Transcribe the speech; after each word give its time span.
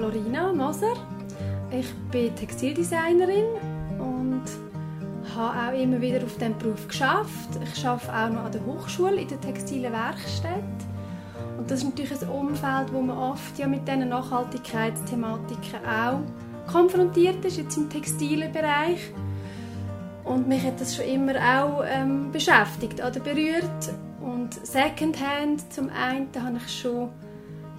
Florina 0.00 0.50
Moser. 0.54 0.94
Ich 1.70 1.86
bin 2.10 2.34
Textildesignerin 2.34 3.44
und 3.98 4.44
habe 5.36 5.76
auch 5.76 5.78
immer 5.78 6.00
wieder 6.00 6.24
auf 6.24 6.38
diesem 6.38 6.56
Beruf 6.56 6.88
geschafft. 6.88 7.50
Ich 7.62 7.86
arbeite 7.86 8.10
auch 8.10 8.30
noch 8.30 8.44
an 8.44 8.52
der 8.52 8.64
Hochschule 8.64 9.20
in 9.20 9.28
der 9.28 9.38
textilen 9.42 9.92
Werkstatt. 9.92 10.54
Und 11.58 11.70
das 11.70 11.80
ist 11.80 11.84
natürlich 11.84 12.22
ein 12.22 12.30
Umfeld, 12.30 12.94
wo 12.94 13.02
man 13.02 13.18
oft 13.18 13.58
ja 13.58 13.66
mit 13.66 13.86
diesen 13.86 14.08
Nachhaltigkeitsthematiken 14.08 15.84
auch 15.84 16.20
konfrontiert 16.72 17.44
ist, 17.44 17.58
jetzt 17.58 17.76
im 17.76 17.90
textilen 17.90 18.50
Bereich. 18.52 19.12
Und 20.24 20.48
mich 20.48 20.64
hat 20.64 20.80
das 20.80 20.96
schon 20.96 21.04
immer 21.04 21.34
auch 21.34 21.84
ähm, 21.86 22.32
beschäftigt 22.32 23.00
oder 23.00 23.20
berührt. 23.20 23.92
Und 24.22 24.54
Secondhand 24.66 25.70
zum 25.70 25.90
einen 25.90 26.28
habe 26.42 26.56
ich 26.56 26.80
schon 26.80 27.10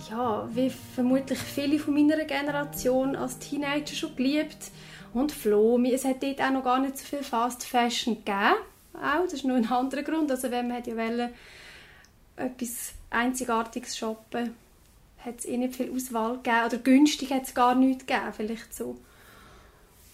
ja, 0.10 0.48
wie 0.54 0.70
vermutlich 0.70 1.40
viele 1.40 1.80
von 1.80 1.94
meiner 1.94 2.24
Generation 2.26 3.16
als 3.16 3.40
Teenager 3.40 3.94
schon 3.94 4.16
geliebt 4.16 4.72
und 5.14 5.32
floh. 5.32 5.82
Es 5.84 6.06
hat 6.06 6.24
dort 6.24 6.42
auch 6.42 6.52
noch 6.52 6.64
gar 6.64 6.80
nicht 6.80 6.98
so 6.98 7.06
viel 7.06 7.24
Fast 7.24 7.64
Fashion 7.66 8.16
gegeben. 8.16 8.56
Auch, 8.94 9.24
das 9.24 9.34
ist 9.34 9.46
nur 9.46 9.58
ein 9.58 9.70
anderer 9.70 10.04
Grund. 10.04 10.32
Also 10.32 10.52
wenn 10.52 10.68
man 10.68 10.84
ja 10.84 10.96
wollte, 10.96 11.34
etwas 12.36 12.94
Einzigartiges 13.10 13.98
shoppen, 13.98 14.56
hat 15.26 15.40
es 15.40 15.46
eh 15.46 15.58
nicht 15.58 15.76
viel 15.76 15.92
Auswahl 15.94 16.38
gegeben. 16.38 16.66
Oder 16.66 16.78
günstig 16.78 17.32
hat 17.32 17.44
es 17.44 17.54
gar 17.54 17.76
nichts 17.76 18.06
gegeben, 18.06 18.34
vielleicht 18.36 18.74
so. 18.74 18.98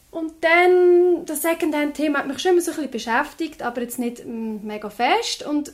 Und 0.10 0.34
dann, 0.42 1.26
das 1.26 1.42
Secondhand-Thema 1.42 2.20
hat 2.20 2.28
mich 2.28 2.40
schon 2.40 2.54
immer 2.54 2.62
so 2.62 2.72
ein 2.72 2.78
bisschen 2.78 2.92
beschäftigt, 2.92 3.62
aber 3.62 3.82
jetzt 3.82 4.00
nicht 4.00 4.26
mm, 4.26 4.66
mega 4.66 4.90
fest. 4.90 5.46
Und 5.46 5.74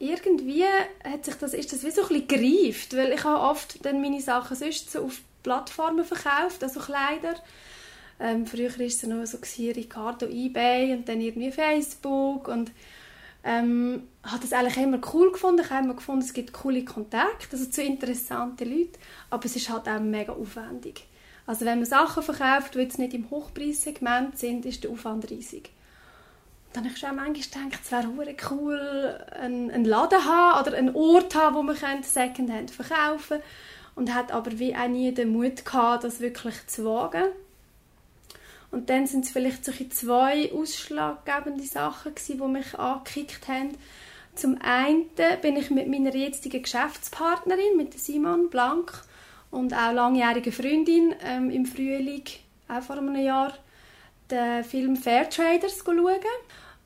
irgendwie 0.00 0.64
hat 1.04 1.26
sich 1.26 1.34
das, 1.34 1.54
ist 1.54 1.72
das 1.72 1.84
wie 1.84 1.90
so 1.90 2.02
ein 2.02 2.08
bisschen 2.08 2.28
gereift, 2.28 2.96
weil 2.96 3.12
ich 3.12 3.22
habe 3.22 3.40
oft 3.40 3.84
dann 3.84 4.00
meine 4.00 4.20
Sachen 4.20 4.56
sonst 4.56 4.90
so 4.90 5.04
auf 5.04 5.20
Plattformen 5.42 6.04
verkauft, 6.04 6.62
also 6.64 6.80
Kleider. 6.80 7.34
Ähm, 8.18 8.46
früher 8.46 8.70
war 8.78 8.86
es 8.86 9.02
noch 9.02 9.24
so 9.26 9.38
Ricardo, 9.58 10.26
Ebay 10.26 10.94
und 10.94 11.08
dann 11.08 11.20
irgendwie 11.20 11.52
Facebook 11.52 12.48
und 12.48 12.72
ähm, 13.44 14.08
habe 14.22 14.40
das 14.40 14.52
eigentlich 14.52 14.78
immer 14.78 15.00
cool 15.12 15.32
gefunden. 15.32 15.62
Ich 15.62 15.70
habe 15.70 15.84
immer 15.84 15.94
gefunden, 15.94 16.24
es 16.24 16.32
gibt 16.32 16.52
coole 16.52 16.84
Kontakte, 16.84 17.48
also 17.52 17.66
zu 17.66 17.82
interessanten 17.82 18.70
Leuten, 18.70 18.98
aber 19.28 19.44
es 19.44 19.56
ist 19.56 19.68
halt 19.68 19.86
auch 19.88 20.00
mega 20.00 20.32
aufwendig. 20.32 21.04
Also 21.46 21.66
wenn 21.66 21.78
man 21.78 21.86
Sachen 21.86 22.22
verkauft, 22.22 22.74
die 22.74 22.80
jetzt 22.80 22.98
nicht 22.98 23.12
im 23.12 23.28
Hochpreissegment 23.30 24.38
sind, 24.38 24.64
ist 24.64 24.84
der 24.84 24.90
Aufwand 24.90 25.30
riesig. 25.30 25.70
Dann 26.72 26.84
habe 26.84 26.94
ich 26.94 27.00
schon 27.00 27.16
manchmal 27.16 27.66
gedacht, 27.66 27.80
es 27.84 27.90
wäre 27.90 28.36
cool, 28.50 29.24
einen, 29.32 29.84
Laden 29.84 30.24
haben 30.24 30.60
oder 30.60 30.76
einen 30.76 30.94
Ort 30.94 31.34
haben, 31.34 31.56
wo 31.56 31.62
man 31.62 31.76
Secondhand 32.02 32.70
verkaufen 32.70 33.38
könnte. 33.38 33.44
Und 33.96 34.14
hat 34.14 34.30
aber 34.32 34.58
wie 34.58 34.74
auch 34.74 34.86
nie 34.86 35.12
den 35.12 35.32
Mut 35.32 35.64
gehabt, 35.64 36.04
das 36.04 36.20
wirklich 36.20 36.66
zu 36.68 36.84
wagen. 36.84 37.24
Und 38.70 38.88
dann 38.88 39.06
sind 39.06 39.24
es 39.24 39.32
vielleicht 39.32 39.64
solche 39.64 39.88
zwei 39.88 40.52
ausschlaggebende 40.52 41.64
Sachen 41.64 42.14
gewesen, 42.14 42.40
die 42.40 42.48
mich 42.48 42.78
angekickt 42.78 43.48
haben. 43.48 43.76
Zum 44.36 44.58
einen 44.62 45.06
bin 45.42 45.56
ich 45.56 45.70
mit 45.70 45.88
meiner 45.88 46.14
jetzigen 46.14 46.62
Geschäftspartnerin, 46.62 47.76
mit 47.76 47.98
Simon 47.98 48.48
Blank 48.48 49.02
und 49.50 49.74
auch 49.74 49.92
langjähriger 49.92 50.52
Freundin 50.52 51.14
ähm, 51.24 51.50
im 51.50 51.66
Frühling, 51.66 52.22
auch 52.68 52.82
vor 52.82 52.96
einem 52.96 53.16
Jahr, 53.16 53.52
den 54.30 54.64
Film 54.64 54.96
Fair 54.96 55.28
Traders 55.28 55.82
schauen 55.84 55.98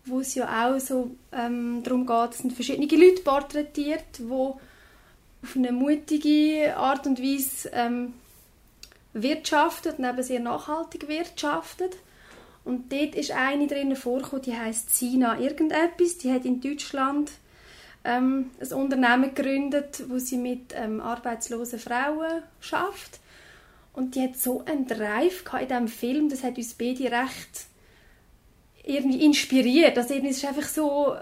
wo 0.06 0.20
es 0.20 0.34
ja 0.34 0.68
auch 0.68 0.78
so 0.78 1.16
ähm, 1.32 1.82
darum 1.82 2.06
geht, 2.06 2.32
es 2.32 2.38
sind 2.38 2.52
verschiedene 2.52 2.86
Leute 2.86 3.22
porträtiert, 3.22 4.04
die 4.18 4.30
auf 4.30 5.56
eine 5.56 5.72
mutige 5.72 6.76
Art 6.76 7.06
und 7.06 7.20
Weise 7.22 7.70
ähm, 7.72 8.14
wirtschaftet 9.14 9.98
und 9.98 10.04
eben 10.04 10.22
sehr 10.22 10.40
nachhaltig 10.40 11.08
wirtschaftet. 11.08 11.96
Und 12.64 12.92
dort 12.92 13.14
ist 13.14 13.30
eine 13.30 13.66
drinnen 13.66 13.96
vorgekommen, 13.96 14.42
die 14.42 14.56
heißt 14.56 14.94
Sina 14.94 15.38
irgendetwas. 15.38 16.18
Die 16.18 16.32
hat 16.32 16.44
in 16.44 16.60
Deutschland 16.60 17.30
ähm, 18.04 18.50
ein 18.60 18.72
Unternehmen 18.72 19.34
gegründet, 19.34 20.04
wo 20.08 20.18
sie 20.18 20.38
mit 20.38 20.74
ähm, 20.74 21.00
arbeitslosen 21.00 21.78
Frauen 21.78 22.42
schafft. 22.60 23.20
Und 23.94 24.16
die 24.16 24.22
hat 24.22 24.36
so 24.36 24.64
einen 24.64 24.86
Drive 24.86 25.44
in 25.60 25.68
diesem 25.68 25.88
Film, 25.88 26.28
das 26.28 26.42
hat 26.42 26.58
uns 26.58 26.74
beide 26.74 27.10
recht 27.10 27.66
irgendwie 28.82 29.24
inspiriert. 29.24 29.96
Also 29.96 30.14
irgendwie, 30.14 30.32
es 30.32 30.42
war 30.42 30.50
einfach 30.50 30.68
so 30.68 31.16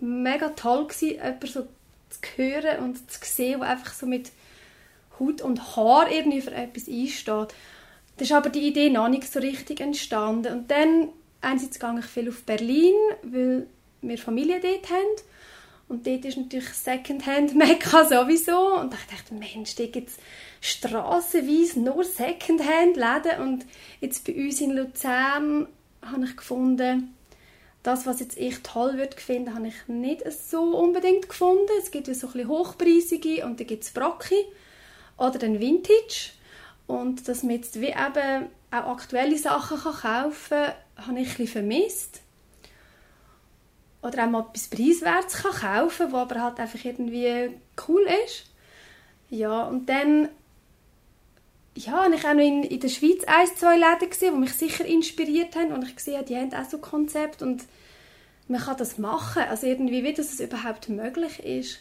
mega 0.00 0.48
toll, 0.50 0.86
gewesen, 0.86 1.10
jemanden 1.10 1.46
so 1.46 1.62
zu 1.62 2.20
hören 2.36 2.84
und 2.84 3.10
zu 3.10 3.18
sehen, 3.22 3.60
der 3.60 3.68
einfach 3.68 3.92
so 3.92 4.06
mit 4.06 4.32
Haut 5.18 5.42
und 5.42 5.76
Haar 5.76 6.10
irgendwie 6.10 6.40
für 6.40 6.52
etwas 6.52 6.88
einsteht. 6.88 7.54
Da 8.16 8.22
ist 8.22 8.32
aber 8.32 8.48
die 8.48 8.66
Idee 8.68 8.90
noch 8.90 9.08
nicht 9.08 9.30
so 9.30 9.40
richtig 9.40 9.80
entstanden. 9.80 10.52
Und 10.52 10.70
dann, 10.70 11.08
einerseits 11.40 11.78
gehe 11.78 11.98
ich 11.98 12.06
viel 12.06 12.28
auf 12.28 12.42
Berlin, 12.44 12.94
weil 13.22 13.66
wir 14.02 14.18
Familie 14.18 14.60
dort 14.60 14.90
haben. 14.90 15.22
Und 15.88 16.06
dort 16.06 16.24
ist 16.24 16.38
natürlich 16.38 16.68
Secondhand-Mekka 16.68 18.04
sowieso. 18.08 18.78
Und 18.78 18.94
ich 18.94 19.16
dachte, 19.16 19.34
Mensch, 19.34 19.74
da 19.74 19.86
gibt 19.86 20.10
es 20.10 20.16
strassenweise 20.64 21.80
nur 21.80 22.04
Secondhand-Läden. 22.04 23.40
Und 23.42 23.66
jetzt 24.00 24.24
bei 24.26 24.34
uns 24.34 24.60
in 24.62 24.72
Luzern 24.72 25.68
habe 26.02 26.24
ich 26.24 26.36
gefunden, 26.36 27.14
das, 27.82 28.06
was 28.06 28.20
jetzt 28.20 28.38
ich 28.38 28.62
toll 28.62 28.96
würde 28.96 29.16
finden, 29.18 29.54
habe 29.54 29.68
ich 29.68 29.88
nicht 29.88 30.22
so 30.32 30.74
unbedingt 30.78 31.28
gefunden. 31.28 31.68
Es 31.82 31.90
gibt 31.90 32.06
so 32.06 32.12
ein 32.28 32.32
bisschen 32.32 32.48
hochpreisige 32.48 33.44
und 33.44 33.60
dann 33.60 33.66
gibt 33.66 33.84
es 33.84 33.90
Brocki 33.90 34.42
oder 35.18 35.38
den 35.38 35.60
Vintage. 35.60 36.30
Und 36.86 37.28
dass 37.28 37.42
man 37.42 37.56
jetzt 37.56 37.78
wie 37.80 37.88
eben 37.88 38.48
auch 38.70 38.86
aktuelle 38.86 39.36
Sachen 39.36 39.78
kann 39.78 39.92
kaufen 39.92 40.72
kann, 40.96 41.06
habe 41.06 41.20
ich 41.20 41.38
ein 41.38 41.46
vermisst. 41.46 42.22
Oder 44.02 44.24
auch 44.24 44.30
mal 44.30 44.46
etwas 44.48 44.68
Preiswertes 44.68 45.42
kann 45.42 45.52
kaufen 45.52 46.10
kann, 46.10 46.14
aber 46.14 46.42
halt 46.42 46.58
einfach 46.58 46.82
irgendwie 46.82 47.50
cool 47.86 48.06
ist. 48.24 48.46
Ja, 49.28 49.64
und 49.64 49.90
dann 49.90 50.30
ja, 51.76 52.06
ich 52.06 52.24
auch 52.24 52.34
noch 52.34 52.40
in, 52.40 52.62
in 52.62 52.80
der 52.80 52.88
Schweiz 52.88 53.24
ein, 53.26 53.46
zwei 53.56 53.76
Läden 53.76 54.10
gesehen, 54.10 54.34
die 54.34 54.40
mich 54.40 54.54
sicher 54.54 54.84
inspiriert 54.84 55.56
haben. 55.56 55.72
Und 55.72 55.84
ich 55.84 55.96
gesehen 55.96 56.24
die 56.24 56.36
haben 56.36 56.54
auch 56.54 56.68
so 56.68 56.78
Konzept 56.78 57.42
und 57.42 57.64
man 58.46 58.60
kann 58.60 58.76
das 58.76 58.98
machen, 58.98 59.42
also 59.48 59.66
irgendwie, 59.66 60.04
wie 60.04 60.12
das 60.12 60.38
überhaupt 60.38 60.88
möglich 60.88 61.40
ist. 61.40 61.80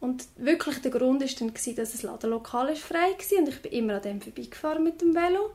Und 0.00 0.24
wirklich 0.36 0.78
der 0.80 0.90
Grund 0.90 1.22
ist 1.22 1.40
dann 1.40 1.52
gewesen, 1.52 1.76
dass 1.76 1.92
das 1.92 2.02
Ladenlokal 2.02 2.70
ist 2.70 2.82
frei 2.82 3.10
war 3.10 3.38
und 3.38 3.48
ich 3.48 3.62
bin 3.62 3.72
immer 3.72 3.94
an 3.94 4.02
dem 4.02 4.20
vorbeigefahren 4.20 4.82
mit 4.82 5.00
dem 5.00 5.14
Velo. 5.14 5.50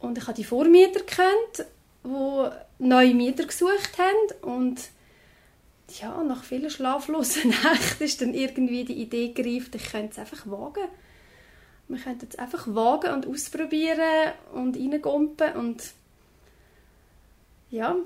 Und 0.00 0.18
ich 0.18 0.24
habe 0.24 0.36
die 0.36 0.44
Vormieter 0.44 1.00
gekannt, 1.00 1.66
die 2.04 2.50
neue 2.78 3.14
Mieter 3.14 3.44
gesucht 3.44 3.98
haben. 3.98 4.42
Und 4.42 4.80
ja, 6.00 6.22
nach 6.24 6.44
vielen 6.44 6.68
schlaflosen 6.68 7.50
Nächten 7.64 8.04
ist 8.04 8.20
dann 8.20 8.34
irgendwie 8.34 8.84
die 8.84 9.00
Idee 9.00 9.32
gereift, 9.32 9.74
ich 9.74 9.90
könnte 9.90 10.12
es 10.12 10.18
einfach 10.18 10.46
wagen 10.46 10.88
wir 11.88 11.98
könnten 11.98 12.26
es 12.28 12.38
einfach 12.38 12.66
wagen 12.68 13.12
und 13.12 13.26
ausprobieren 13.26 14.32
und 14.52 14.76
reingumpen 14.76 15.54
und 15.54 15.92
ja, 17.70 17.96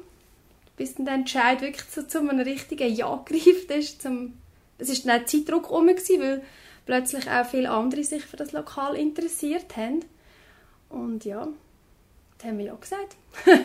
bis 0.77 0.95
dann 0.95 1.05
der 1.05 1.15
Entscheid 1.15 1.61
wirklich 1.61 1.89
zu, 1.89 2.07
zu 2.07 2.21
einem 2.21 2.41
richtigen 2.41 2.95
Ja 2.95 3.23
gereift 3.25 3.71
ist. 3.71 4.03
Zum, 4.03 4.39
es 4.79 4.89
war 5.07 5.19
dann 5.19 5.27
Zeitdruck 5.27 5.69
herum, 5.71 5.89
weil 5.89 6.43
plötzlich 6.87 7.31
auch 7.31 7.47
viele 7.47 7.71
andere 7.71 8.05
sich 8.05 8.25
für 8.25 8.37
das 8.37 8.53
Lokal 8.53 8.97
interessiert 8.97 9.77
haben. 9.77 10.05
Und 10.89 11.25
ja, 11.25 11.49
da 12.39 12.49
haben 12.49 12.59
wir 12.59 12.67
Ja 12.67 12.75
gesagt. 12.75 13.17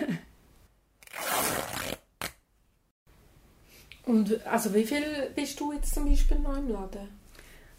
Und 4.05 4.45
also 4.45 4.73
wie 4.73 4.83
viel 4.83 5.31
bist 5.35 5.59
du 5.59 5.71
jetzt 5.73 5.95
zum 5.95 6.07
Beispiel 6.07 6.37
noch 6.39 6.57
im 6.57 6.69
Laden? 6.69 7.24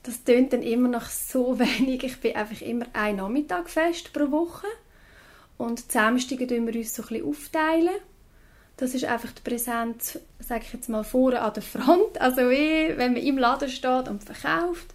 Das 0.06 0.22
tönt 0.24 0.52
dann 0.52 0.62
immer 0.62 0.88
noch 0.88 1.06
so 1.06 1.58
wenig. 1.58 2.04
Ich 2.04 2.20
bin 2.20 2.36
einfach 2.36 2.60
immer 2.60 2.86
ein 2.92 3.16
Nachmittag 3.16 3.68
fest 3.68 4.12
pro 4.12 4.30
Woche 4.30 4.66
und 5.58 5.90
Samstage 5.90 6.46
teilen 6.46 6.66
wir 6.66 6.74
uns 6.74 6.94
so 6.94 7.02
ein 7.02 7.08
bisschen 7.08 7.28
aufteilen. 7.28 7.96
Das 8.76 8.94
ist 8.94 9.06
einfach 9.06 9.32
die 9.32 9.40
Präsenz, 9.42 10.18
sage 10.38 10.64
ich 10.66 10.72
jetzt 10.74 10.88
mal, 10.90 11.02
vorne 11.02 11.40
an 11.40 11.54
der 11.54 11.62
Front, 11.62 12.20
also 12.20 12.42
wie 12.50 12.96
wenn 12.96 13.14
man 13.14 13.22
im 13.22 13.38
Laden 13.38 13.70
steht 13.70 14.08
und 14.08 14.22
verkauft. 14.22 14.94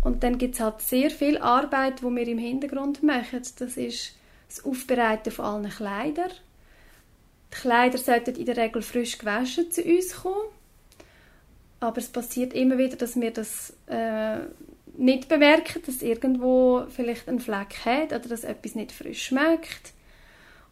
Und 0.00 0.22
dann 0.22 0.38
gibt 0.38 0.54
es 0.54 0.60
halt 0.60 0.80
sehr 0.80 1.10
viel 1.10 1.38
Arbeit, 1.38 2.00
die 2.00 2.04
wir 2.04 2.28
im 2.28 2.38
Hintergrund 2.38 3.02
machen. 3.02 3.42
Das 3.58 3.76
ist 3.76 4.14
das 4.48 4.64
Aufbereiten 4.64 5.32
von 5.32 5.44
allen 5.44 5.70
Kleidern. 5.70 6.30
Die 7.52 7.56
Kleider 7.56 7.98
sollten 7.98 8.36
in 8.36 8.46
der 8.46 8.56
Regel 8.56 8.82
frisch 8.82 9.18
gewaschen 9.18 9.70
zu 9.72 9.82
uns 9.82 10.14
kommen. 10.14 10.48
Aber 11.84 11.98
es 11.98 12.08
passiert 12.08 12.54
immer 12.54 12.78
wieder, 12.78 12.96
dass 12.96 13.20
wir 13.20 13.30
das 13.30 13.74
äh, 13.88 14.38
nicht 14.96 15.28
bemerken, 15.28 15.82
dass 15.84 16.00
irgendwo 16.00 16.86
vielleicht 16.88 17.28
ein 17.28 17.40
Fleck 17.40 17.84
hat 17.84 18.06
oder 18.06 18.26
dass 18.26 18.42
etwas 18.42 18.74
nicht 18.74 18.90
frisch 18.90 19.26
schmeckt. 19.26 19.92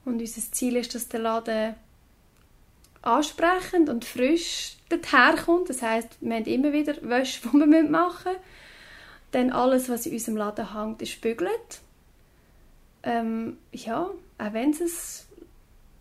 Und 0.07 0.21
unser 0.21 0.41
Ziel 0.53 0.77
ist, 0.77 0.95
dass 0.95 1.09
der 1.09 1.21
Laden 1.21 1.75
ansprechend 3.03 3.91
und 3.91 4.07
frisch 4.07 4.79
dorthin 4.89 5.37
kommt. 5.45 5.69
Das 5.69 5.83
heißt, 5.83 6.17
wir 6.23 6.35
haben 6.35 6.47
immer 6.47 6.73
wieder 6.73 6.95
Wäsche, 7.03 7.43
die 7.43 7.59
wir 7.59 7.83
machen 7.83 8.33
müssen. 8.33 8.43
Dann 9.33 9.51
alles, 9.51 9.91
was 9.91 10.07
in 10.07 10.15
unserem 10.15 10.39
Laden 10.39 10.75
hängt, 10.75 11.03
ist 11.03 11.21
bügelt. 11.21 11.81
Ähm, 13.03 13.59
ja, 13.71 14.09
auch 14.39 14.53
wenn 14.53 14.71
es 14.71 15.27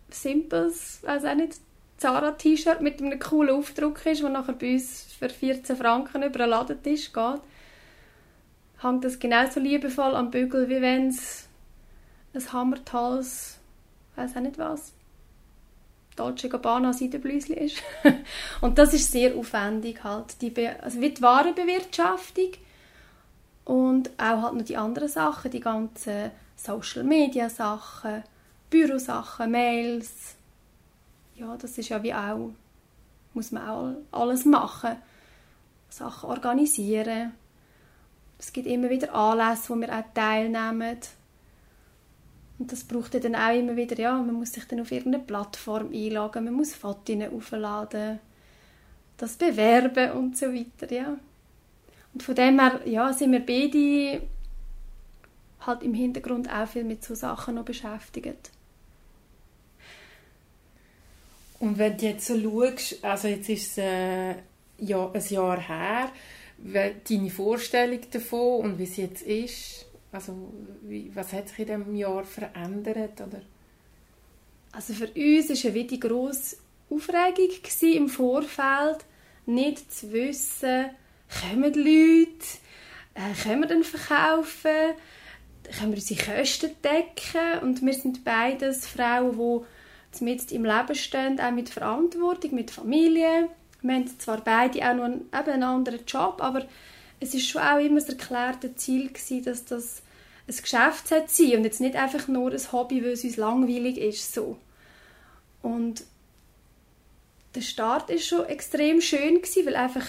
ein 0.07 0.13
simples, 0.13 1.01
also 1.03 1.27
auch 1.27 1.35
nicht 1.35 1.59
Zara-T-Shirt 2.01 2.81
mit 2.81 3.00
einem 3.00 3.19
coolen 3.19 3.56
Aufdruck 3.56 4.03
ist, 4.07 4.24
der 4.24 4.30
nachher 4.30 4.53
bei 4.53 4.74
uns 4.74 5.03
für 5.19 5.30
14 5.30 5.75
Franken 5.75 6.24
über 6.24 6.39
einen 6.39 6.50
Ladentisch 6.50 7.13
geht, 7.13 7.42
hängt 8.81 9.06
das 9.06 9.19
genauso 9.19 9.59
liebevoll 9.59 10.15
am 10.15 10.31
Bügel, 10.31 10.68
wie 10.68 10.81
wenn 10.81 11.09
es 11.09 11.48
ein 12.33 12.53
Hammertals, 12.53 13.59
weiß 14.15 14.36
auch 14.36 14.42
nicht 14.42 14.57
was, 14.57 14.94
Dolce 16.15 16.50
Gabbana 16.50 16.92
Seidenblüsli 16.92 17.53
ist. 17.65 17.83
und 18.62 18.80
das 18.80 18.95
ist 18.95 19.12
sehr 19.12 19.36
aufwendig 19.36 20.03
halt, 20.03 20.42
die 20.42 20.50
Be 20.50 20.75
also 20.81 21.00
wie 21.01 21.12
die 21.12 21.21
Warenbewirtschaftung 21.21 22.53
und 23.63 24.09
auch 24.18 24.42
halt 24.42 24.53
noch 24.56 24.65
die 24.65 24.75
anderen 24.75 25.07
Sachen, 25.07 25.51
die 25.51 25.59
ganzen 25.59 26.31
Social 26.56 27.03
Media 27.03 27.48
Sachen, 27.48 28.24
Bürosachen, 28.71 29.51
Mails. 29.51 30.36
Ja, 31.41 31.57
das 31.57 31.75
ist 31.75 31.89
ja 31.89 32.03
wie 32.03 32.13
auch, 32.13 32.51
muss 33.33 33.51
man 33.51 33.67
auch 33.67 33.95
alles 34.11 34.45
machen. 34.45 34.95
Sachen 35.89 36.29
organisieren. 36.29 37.33
Es 38.38 38.53
gibt 38.53 38.67
immer 38.67 38.91
wieder 38.91 39.13
Anlässe, 39.13 39.69
wo 39.69 39.75
wir 39.75 39.89
auch 39.89 40.03
teilnehmen. 40.13 40.99
Und 42.59 42.71
das 42.71 42.83
braucht 42.83 43.15
dann 43.15 43.35
auch 43.35 43.57
immer 43.57 43.75
wieder, 43.75 43.97
ja, 43.97 44.13
man 44.13 44.35
muss 44.35 44.53
sich 44.53 44.65
dann 44.67 44.81
auf 44.81 44.91
irgendeine 44.91 45.23
Plattform 45.23 45.91
einloggen, 45.91 46.43
man 46.43 46.53
muss 46.53 46.75
Fotos 46.75 47.15
aufladen, 47.33 48.19
das 49.17 49.35
bewerben 49.35 50.11
und 50.11 50.38
so 50.38 50.45
weiter, 50.53 50.93
ja. 50.93 51.17
Und 52.13 52.21
von 52.21 52.35
dem 52.35 52.59
her, 52.59 52.81
ja, 52.85 53.13
sind 53.13 53.31
wir 53.31 53.43
beide 53.43 54.21
halt 55.61 55.81
im 55.81 55.95
Hintergrund 55.95 56.53
auch 56.53 56.67
viel 56.67 56.83
mit 56.83 57.03
so 57.03 57.15
Sachen 57.15 57.55
noch 57.55 57.65
beschäftigt. 57.65 58.51
Und 61.61 61.77
wenn 61.77 61.95
du 61.95 62.07
jetzt 62.07 62.25
so 62.25 62.41
schaust, 62.41 63.05
also 63.05 63.27
jetzt 63.27 63.47
ist 63.47 63.71
es 63.73 63.77
äh, 63.77 64.33
ja, 64.79 65.11
ein 65.13 65.23
Jahr 65.29 65.59
her, 65.59 66.11
deine 67.07 67.29
Vorstellung 67.29 67.99
davon 68.09 68.65
und 68.65 68.79
wie 68.79 68.83
es 68.83 68.97
jetzt 68.97 69.21
ist, 69.21 69.85
also 70.11 70.51
wie, 70.81 71.11
was 71.13 71.31
hat 71.31 71.49
sich 71.49 71.59
in 71.59 71.65
diesem 71.67 71.95
Jahr 71.95 72.23
verändert? 72.23 73.21
Oder? 73.21 73.43
Also 74.71 74.93
für 74.93 75.05
uns 75.05 75.63
war 75.63 75.71
eine 75.71 75.83
die 75.83 75.99
grosse 75.99 76.57
Aufregung 76.89 77.49
im 77.81 78.09
Vorfeld, 78.09 79.05
nicht 79.45 79.93
zu 79.93 80.11
wissen, 80.11 80.89
kommen 81.41 81.73
die 81.73 81.79
Leute, 81.79 82.47
äh, 83.13 83.43
können 83.43 83.61
wir 83.61 83.67
dann 83.67 83.83
verkaufen, 83.83 84.95
können 85.77 85.91
wir 85.91 85.99
unsere 85.99 86.37
Kosten 86.37 86.71
decken 86.83 87.59
und 87.61 87.85
wir 87.85 87.93
sind 87.93 88.23
beides 88.23 88.87
Frauen, 88.87 89.37
die 89.37 89.65
mit 90.19 90.51
im 90.51 90.65
Leben 90.65 90.95
stehen, 90.95 91.39
auch 91.39 91.51
mit 91.51 91.69
Verantwortung, 91.69 92.55
mit 92.55 92.71
Familie. 92.71 93.49
Wir 93.81 93.95
haben 93.95 94.19
zwar 94.19 94.41
beide 94.41 94.79
auch 94.87 94.93
noch 94.93 95.05
einen, 95.05 95.21
eben 95.21 95.51
einen 95.51 95.63
anderen 95.63 96.05
Job, 96.05 96.41
aber 96.41 96.67
es 97.19 97.33
ist 97.33 97.47
schon 97.47 97.61
auch 97.61 97.79
immer 97.79 97.99
das 97.99 98.09
erklärte 98.09 98.75
Ziel 98.75 99.07
gewesen, 99.09 99.45
dass 99.45 99.65
das 99.65 100.01
ein 100.47 100.55
Geschäft 100.55 101.07
sein 101.07 101.23
soll 101.27 101.55
und 101.55 101.63
jetzt 101.63 101.79
nicht 101.79 101.95
einfach 101.95 102.27
nur 102.27 102.51
ein 102.51 102.71
Hobby, 102.71 103.03
weil 103.03 103.11
es 103.11 103.23
uns 103.23 103.37
langweilig 103.37 103.97
ist. 103.97 104.33
So. 104.33 104.57
Und 105.61 106.03
der 107.55 107.61
Start 107.61 108.09
ist 108.09 108.25
schon 108.25 108.45
extrem 108.45 109.01
schön 109.01 109.35
gewesen, 109.41 109.65
weil 109.65 109.75
einfach 109.75 110.05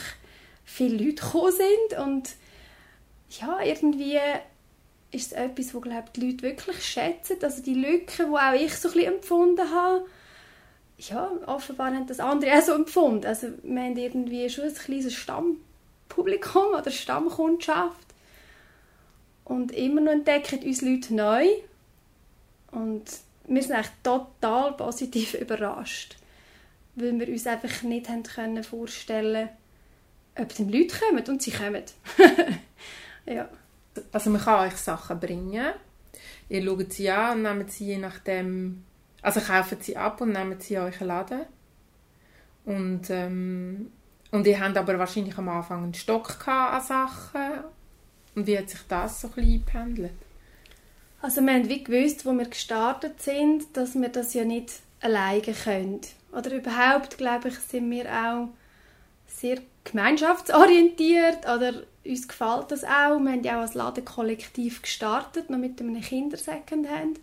viele 0.64 0.96
Leute 0.96 1.22
gekommen 1.22 1.52
sind 1.52 2.00
und 2.00 2.30
ja, 3.40 3.60
irgendwie 3.62 4.18
ist 5.12 5.32
es 5.32 5.32
etwas, 5.32 5.74
wo 5.74 5.80
glaube 5.80 6.08
die 6.16 6.30
Leute 6.30 6.42
wirklich 6.42 6.82
schätzen. 6.84 7.36
Also 7.42 7.62
die 7.62 7.74
Lücke, 7.74 8.24
die 8.24 8.30
auch 8.30 8.54
ich 8.54 8.74
so 8.74 8.88
ein 8.88 8.94
bisschen 8.94 9.14
empfunden 9.14 9.70
habe, 9.70 10.06
ja, 10.98 11.30
offenbar 11.46 11.94
haben 11.94 12.06
das 12.06 12.20
andere 12.20 12.58
auch 12.58 12.62
so 12.62 12.72
empfunden. 12.72 13.26
Also 13.26 13.48
wir 13.62 13.82
haben 13.82 13.96
irgendwie 13.96 14.48
schon 14.48 14.64
ein 14.64 14.74
kleines 14.74 15.14
Stammpublikum 15.14 16.74
oder 16.78 16.90
Stammkundschaft 16.90 18.06
und 19.44 19.72
immer 19.72 20.00
noch 20.00 20.12
entdecken 20.12 20.60
uns 20.60 20.80
Leute 20.80 21.14
neu 21.14 21.46
und 22.70 23.04
wir 23.44 23.62
sind 23.62 23.72
eigentlich 23.72 23.92
total 24.02 24.72
positiv 24.76 25.34
überrascht, 25.40 26.16
weil 26.94 27.18
wir 27.18 27.28
uns 27.28 27.46
einfach 27.46 27.82
nicht 27.82 28.08
haben 28.08 28.22
können 28.22 28.64
ob 30.34 30.54
die 30.54 30.64
Leute 30.64 30.98
kommen 30.98 31.24
und 31.28 31.42
sie 31.42 31.50
kommen. 31.50 31.82
ja. 33.26 33.48
Also 34.12 34.30
man 34.30 34.40
kann 34.40 34.68
euch 34.68 34.76
Sachen 34.76 35.20
bringen. 35.20 35.72
Ihr 36.48 36.64
schaut 36.64 36.92
sie 36.92 37.10
an 37.10 37.38
und 37.38 37.42
nehmt 37.42 37.70
sie 37.70 37.86
je 37.86 37.98
nachdem, 37.98 38.84
also 39.22 39.40
kaufen 39.40 39.78
sie 39.80 39.96
ab 39.96 40.20
und 40.20 40.32
nehmen 40.32 40.60
sie 40.60 40.74
in 40.74 40.80
euren 40.80 41.06
Laden. 41.06 41.40
Und, 42.64 43.10
ähm, 43.10 43.90
und 44.30 44.46
ihr 44.46 44.60
habt 44.60 44.76
aber 44.76 44.98
wahrscheinlich 44.98 45.36
am 45.36 45.48
Anfang 45.48 45.84
einen 45.84 45.94
Stock 45.94 46.46
an 46.46 46.82
Sachen. 46.82 47.64
Und 48.34 48.46
wie 48.46 48.58
hat 48.58 48.70
sich 48.70 48.80
das 48.88 49.20
so 49.20 49.28
ein 49.28 49.34
bisschen 49.34 49.52
eingependelt? 49.52 50.12
Also 51.20 51.40
wir 51.40 51.52
haben 51.52 51.68
wie 51.68 51.84
gewusst, 51.84 52.26
wo 52.26 52.32
wir 52.32 52.48
gestartet 52.48 53.22
sind, 53.22 53.76
dass 53.76 53.94
wir 53.94 54.08
das 54.08 54.34
ja 54.34 54.44
nicht 54.44 54.72
alleine 55.00 55.40
können. 55.40 56.00
Oder 56.32 56.54
überhaupt, 56.54 57.18
glaube 57.18 57.48
ich, 57.48 57.58
sind 57.58 57.90
wir 57.90 58.06
auch 58.06 58.48
sehr 59.26 59.58
gemeinschaftsorientiert 59.84 61.44
oder 61.44 61.82
uns 62.04 62.28
gefällt 62.28 62.70
das 62.70 62.84
auch. 62.84 63.18
Wir 63.18 63.32
haben 63.32 63.42
ja 63.42 63.58
auch 63.58 63.62
als 63.62 63.74
Ladenkollektiv 63.74 64.82
gestartet, 64.82 65.50
noch 65.50 65.58
mit 65.58 65.80
einem 65.80 66.00
Kinder-Secondhand. 66.00 67.20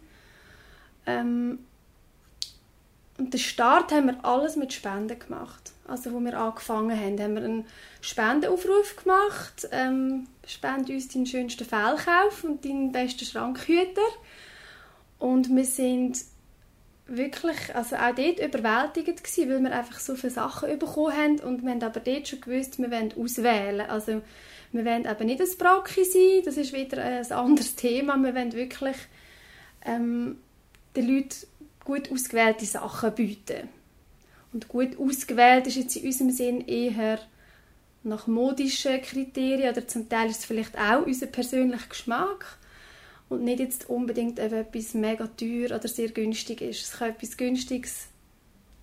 Ähm, 1.06 1.59
und 3.17 3.33
den 3.33 3.39
Start 3.39 3.91
haben 3.91 4.07
wir 4.07 4.23
alles 4.23 4.56
mit 4.56 4.71
Spenden 4.71 5.19
gemacht. 5.19 5.73
Also, 5.88 6.13
wo 6.13 6.19
wir 6.19 6.38
angefangen 6.39 6.97
haben, 6.97 7.19
haben 7.19 7.35
wir 7.35 7.44
einen 7.44 7.65
Spendenaufruf 8.00 8.95
gemacht. 9.03 9.67
Ähm, 9.71 10.27
spende 10.47 10.94
uns 10.94 11.09
deinen 11.09 11.25
schönsten 11.25 11.65
Fellkauf 11.65 12.44
und 12.44 12.63
deinen 12.63 12.91
besten 12.91 13.25
Schrankhüter. 13.25 14.01
Und 15.17 15.53
wir 15.53 15.65
sind 15.65 16.17
wirklich, 17.09 17.75
also 17.75 17.95
auch 17.95 18.15
dort 18.15 18.39
überwältigend 18.39 19.23
gewesen, 19.23 19.50
weil 19.50 19.63
wir 19.63 19.71
einfach 19.71 20.00
so 20.00 20.15
viele 20.15 20.33
Sachen 20.33 20.77
bekommen 20.77 21.15
haben 21.15 21.39
und 21.39 21.63
wir 21.63 21.71
haben 21.71 21.83
aber 21.83 22.00
dort 22.00 22.27
schon 22.27 22.41
gewusst, 22.41 22.79
wir 22.79 22.91
wollen 22.91 23.13
auswählen. 23.17 23.89
Also 23.89 24.21
wir 24.71 24.85
wollen 24.85 25.06
eben 25.06 25.25
nicht 25.25 25.42
ein 25.42 25.57
Brocki 25.57 26.04
sein, 26.04 26.44
das 26.45 26.57
ist 26.57 26.73
wieder 26.73 27.04
ein 27.04 27.31
anderes 27.31 27.75
Thema. 27.75 28.18
Wir 28.18 28.35
wollen 28.35 28.54
wirklich 28.54 28.97
ähm, 29.85 30.37
den 30.95 31.07
Leuten 31.07 31.47
gut 31.83 32.11
ausgewählte 32.11 32.66
Sachen 32.66 33.13
bieten. 33.13 33.69
Und 34.54 34.68
gut 34.68 34.99
ausgewählt 34.99 35.68
ist 35.68 35.75
jetzt 35.75 35.95
in 35.95 36.06
unserem 36.06 36.31
Sinn 36.31 36.68
eher 36.68 37.19
nach 38.04 38.28
modischen 38.28 39.01
Kriterien 39.01 39.71
oder 39.71 39.87
zum 39.87 40.07
Teil 40.07 40.30
ist 40.30 40.39
es 40.39 40.45
vielleicht 40.45 40.78
auch 40.78 41.06
unser 41.06 41.28
persönlicher 41.28 41.89
Geschmack 41.89 42.58
und 43.30 43.44
nicht 43.44 43.59
jetzt 43.59 43.90
unbedingt 43.90 44.40
etwas 44.40 44.94
mega 44.94 45.28
teuer 45.28 45.76
oder 45.76 45.88
sehr 45.88 46.09
günstig 46.09 46.62
ist. 46.62 46.81
Es 46.83 46.92
kann 46.92 47.12
etwas 47.12 47.38
Günstiges 47.38 48.07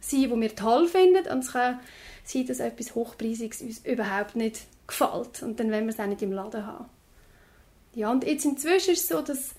sein, 0.00 0.30
was 0.30 0.40
wir 0.40 0.54
toll 0.54 0.88
finden 0.88 1.26
und 1.30 1.40
es 1.40 1.52
kann 1.52 1.80
sein, 2.24 2.46
dass 2.46 2.60
etwas 2.60 2.94
Hochpreisiges 2.94 3.62
uns 3.62 3.84
überhaupt 3.84 4.36
nicht 4.36 4.62
gefällt 4.86 5.42
und 5.42 5.58
dann 5.58 5.70
wollen 5.70 5.86
wir 5.86 5.92
es 5.92 6.00
auch 6.00 6.06
nicht 6.06 6.22
im 6.22 6.32
Laden 6.32 6.64
haben. 6.64 6.86
Ja, 7.94 8.10
und 8.10 8.24
jetzt 8.24 8.44
inzwischen 8.44 8.92
ist 8.92 9.02
es 9.02 9.08
so, 9.08 9.22
dass 9.22 9.54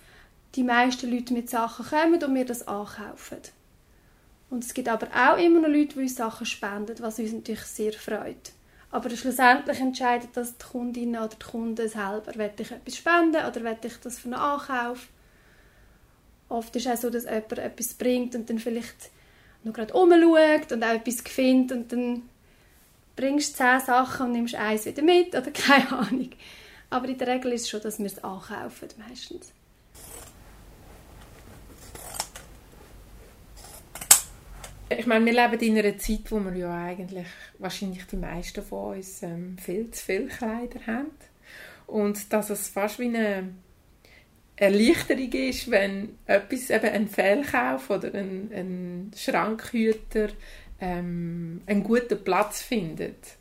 die 0.55 0.63
meisten 0.63 1.11
Leute 1.11 1.33
mit 1.33 1.49
Sachen 1.49 1.85
kommen 1.85 2.23
und 2.23 2.35
wir 2.35 2.45
das 2.45 2.67
ankaufen. 2.67 3.39
Und 4.49 4.63
es 4.63 4.73
gibt 4.73 4.87
aber 4.87 5.07
auch 5.07 5.37
immer 5.37 5.59
noch 5.59 5.69
Leute, 5.69 5.95
die 5.95 6.01
uns 6.01 6.15
Sachen 6.15 6.45
spenden, 6.45 6.95
was 6.99 7.19
uns 7.19 7.33
natürlich 7.33 7.63
sehr 7.63 7.93
freut. 7.93 8.53
Aber 8.97 9.11
schlussendlich 9.11 9.79
entscheidet 9.79 10.31
das 10.33 10.57
die 10.57 10.65
Kundin 10.65 11.15
oder 11.15 11.27
die 11.27 11.45
Kunde 11.45 11.87
selber. 11.87 12.33
Will 12.33 12.49
ich 12.57 12.71
etwas 12.71 12.95
spenden 12.97 13.45
oder 13.45 13.63
will 13.63 13.77
ich 13.83 13.97
das 13.97 14.17
für 14.17 14.25
einen 14.25 14.33
Ankauf? 14.33 15.09
Oft 16.49 16.75
ist 16.75 16.87
es 16.87 16.91
auch 16.91 17.01
so, 17.03 17.09
dass 17.11 17.25
jemand 17.25 17.59
etwas 17.59 17.93
bringt 17.93 18.33
und 18.33 18.49
dann 18.49 18.57
vielleicht 18.57 19.11
noch 19.63 19.73
gerade 19.73 19.93
umschaut 19.93 20.71
und 20.71 20.83
auch 20.83 20.95
etwas 20.95 21.21
findet 21.21 21.77
und 21.77 21.91
dann 21.91 22.23
bringst 23.15 23.53
du 23.53 23.57
zehn 23.57 23.81
Sachen 23.81 24.25
und 24.25 24.31
nimmst 24.31 24.55
eins 24.55 24.87
wieder 24.87 25.03
mit 25.03 25.35
oder 25.35 25.51
keine 25.51 25.91
Ahnung. 25.91 26.31
Aber 26.89 27.07
in 27.07 27.19
der 27.19 27.27
Regel 27.27 27.53
ist 27.53 27.65
es 27.65 27.69
schon, 27.69 27.81
dass 27.81 27.99
wir 27.99 28.07
es 28.07 28.23
ankaufen 28.23 28.87
meistens. 29.07 29.53
Ich 34.89 35.05
meine, 35.05 35.25
wir 35.25 35.33
leben 35.33 35.59
in 35.59 35.77
einer 35.77 35.97
Zeit, 35.97 36.31
wo 36.31 36.39
wir 36.39 36.55
ja 36.55 36.73
eigentlich 36.73 37.27
wahrscheinlich 37.59 38.05
die 38.05 38.15
meisten 38.15 38.63
von 38.63 38.95
uns 38.95 39.21
ähm, 39.21 39.57
viel 39.57 39.91
zu 39.91 40.05
viele 40.05 40.27
Kleider 40.27 40.79
haben. 40.87 41.11
Und 41.87 42.31
dass 42.31 42.49
es 42.49 42.69
fast 42.69 42.99
wie 42.99 43.07
eine 43.07 43.49
Erleichterung 44.55 45.31
ist, 45.31 45.69
wenn 45.69 46.17
etwas, 46.25 46.69
eben 46.69 46.89
ein 46.89 47.07
Fehlkauf 47.07 47.89
oder 47.89 48.13
ein, 48.13 48.51
ein 48.53 49.11
Schrankhüter 49.15 50.29
ähm, 50.79 51.61
einen 51.65 51.83
guten 51.83 52.23
Platz 52.23 52.61
findet. 52.61 53.37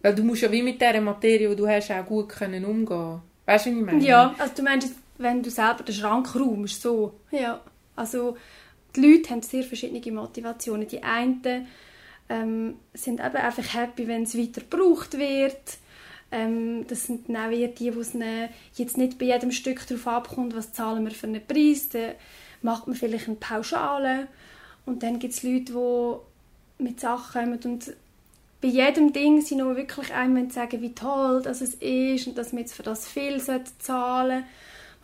Weil 0.00 0.14
du 0.14 0.24
musst 0.24 0.42
ja 0.42 0.50
wie 0.50 0.62
mit 0.62 0.80
dieser 0.80 1.00
Materie, 1.00 1.48
die 1.48 1.56
du 1.56 1.68
hast, 1.68 1.90
auch 1.90 2.04
gut 2.04 2.30
können 2.30 2.64
umgehen 2.64 3.22
Weißt 3.46 3.66
du, 3.66 3.70
was 3.70 3.78
ich 3.78 3.84
meine? 3.84 4.04
Ja, 4.04 4.34
also 4.38 4.54
du 4.56 4.62
meinst, 4.62 4.92
wenn 5.18 5.42
du 5.42 5.50
selber 5.50 5.82
den 5.84 5.94
Schrank 5.94 6.34
räumst, 6.34 6.82
so. 6.82 7.14
Ja, 7.30 7.60
also 7.96 8.36
die 8.94 9.00
Leute 9.00 9.30
haben 9.30 9.42
sehr 9.42 9.64
verschiedene 9.64 10.12
Motivationen. 10.12 10.88
Die 10.88 11.02
einen 11.02 11.66
ähm, 12.28 12.76
sind 12.94 13.20
eben 13.20 13.36
einfach 13.36 13.74
happy, 13.74 14.06
wenn 14.08 14.24
es 14.24 14.36
weiter 14.36 14.60
gebraucht 14.60 15.18
wird. 15.18 15.78
Ähm, 16.30 16.86
das 16.86 17.04
sind 17.04 17.28
dann 17.28 17.36
auch 17.36 17.50
eher 17.50 17.68
die, 17.68 17.90
die 17.90 17.98
es 17.98 18.14
jetzt 18.74 18.96
nicht 18.96 19.18
bei 19.18 19.26
jedem 19.26 19.52
Stück 19.52 19.86
darauf 19.86 20.06
abkommt, 20.06 20.56
was 20.56 20.72
zahlen 20.72 21.04
wir 21.04 21.12
für 21.12 21.26
einen 21.26 21.46
Preis. 21.46 21.88
Dann 21.90 22.12
macht 22.62 22.86
man 22.86 22.96
vielleicht 22.96 23.28
eine 23.28 23.36
Pauschale. 23.36 24.28
Und 24.86 25.02
dann 25.02 25.18
gibt 25.18 25.34
es 25.34 25.42
Leute, 25.42 25.72
die 25.72 26.82
mit 26.82 27.00
Sachen 27.00 27.44
kommen 27.44 27.60
und 27.64 27.94
bei 28.60 28.68
jedem 28.68 29.12
Ding 29.12 29.40
sie 29.40 29.56
noch 29.56 29.74
wirklich 29.74 30.12
einmal 30.14 30.50
sagen, 30.50 30.80
wie 30.82 30.94
toll 30.94 31.42
das 31.42 31.60
es 31.60 31.74
ist 31.74 32.28
und 32.28 32.38
dass 32.38 32.52
man 32.52 32.60
jetzt 32.60 32.74
für 32.74 32.84
das 32.84 33.08
viel 33.08 33.40
zahlen 33.40 33.64
sollte. 33.80 34.44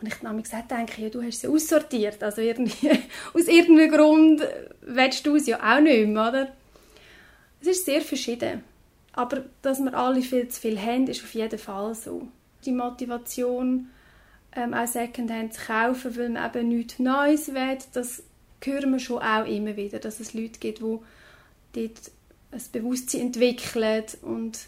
Und 0.01 0.07
ich 0.07 0.23
habe 0.23 0.41
gesagt, 0.41 0.71
denke, 0.71 1.01
ja, 1.01 1.09
du 1.09 1.21
hast 1.21 1.41
sie 1.41 1.47
aussortiert. 1.47 2.23
Also 2.23 2.41
irgendwie, 2.41 2.91
aus 3.33 3.47
irgendeinem 3.47 3.91
Grund 3.91 4.41
willst 4.81 5.25
du 5.25 5.35
es 5.35 5.47
ja 5.47 5.57
auch 5.57 5.81
nicht 5.81 6.07
mehr, 6.07 6.29
oder? 6.29 6.51
Es 7.61 7.67
ist 7.67 7.85
sehr 7.85 8.01
verschieden. 8.01 8.63
Aber 9.13 9.43
dass 9.61 9.79
wir 9.79 9.93
alle 9.93 10.21
viel 10.21 10.47
zu 10.47 10.61
viel 10.61 10.79
haben, 10.79 11.07
ist 11.07 11.23
auf 11.23 11.33
jeden 11.33 11.59
Fall 11.59 11.93
so. 11.95 12.27
Die 12.65 12.71
Motivation, 12.71 13.89
ähm, 14.55 14.73
auch 14.73 14.87
Secondhand 14.87 15.53
zu 15.53 15.65
kaufen, 15.65 16.15
weil 16.15 16.29
man 16.29 16.49
eben 16.49 16.69
nichts 16.69 16.99
Neues 16.99 17.53
will, 17.53 17.77
das 17.93 18.23
hören 18.63 18.91
wir 18.91 18.99
schon 18.99 19.21
auch 19.21 19.45
immer 19.45 19.75
wieder, 19.75 19.99
dass 19.99 20.19
es 20.19 20.33
Leute 20.33 20.59
gibt, 20.59 20.79
die 20.79 20.99
dort 21.73 22.11
ein 22.51 22.61
Bewusstsein 22.71 23.21
entwickeln 23.21 24.03
und 24.21 24.59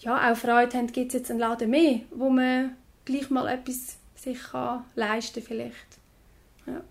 ja, 0.00 0.30
auch 0.30 0.36
Freude 0.36 0.76
haben, 0.76 0.92
gibt 0.92 1.08
es 1.08 1.20
jetzt 1.20 1.30
einen 1.30 1.40
Laden 1.40 1.70
mehr, 1.70 2.00
wo 2.10 2.30
man 2.30 2.76
gleich 3.04 3.30
mal 3.30 3.48
etwas 3.48 3.96
sich 4.20 4.42
kann 4.50 4.84
leisten 4.94 5.42
vielleicht. 5.42 5.98
Ja. 6.66 6.82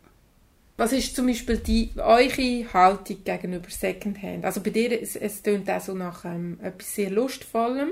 Was 0.77 0.93
ist 0.93 1.15
zum 1.15 1.27
Beispiel 1.27 1.57
die, 1.57 1.91
eure 1.98 2.74
Haltung 2.74 3.24
gegenüber 3.24 3.69
Secondhand? 3.69 4.45
Also 4.45 4.62
bei 4.62 4.69
dir, 4.69 5.01
es, 5.01 5.15
es 5.15 5.43
klingt 5.43 5.69
auch 5.69 5.81
so 5.81 5.93
nach 5.93 6.24
ähm, 6.24 6.57
etwas 6.62 6.95
sehr 6.95 7.09
Lustvollem 7.09 7.91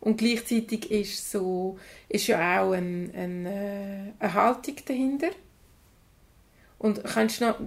und 0.00 0.18
gleichzeitig 0.18 0.90
ist, 0.90 1.30
so, 1.30 1.78
ist 2.08 2.26
ja 2.26 2.60
auch 2.60 2.72
ein, 2.72 3.12
ein, 3.14 3.46
äh, 3.46 4.12
eine 4.18 4.34
Haltung 4.34 4.76
dahinter. 4.84 5.30
Und 6.78 7.02
kannst 7.04 7.40
du 7.40 7.46
noch, 7.46 7.58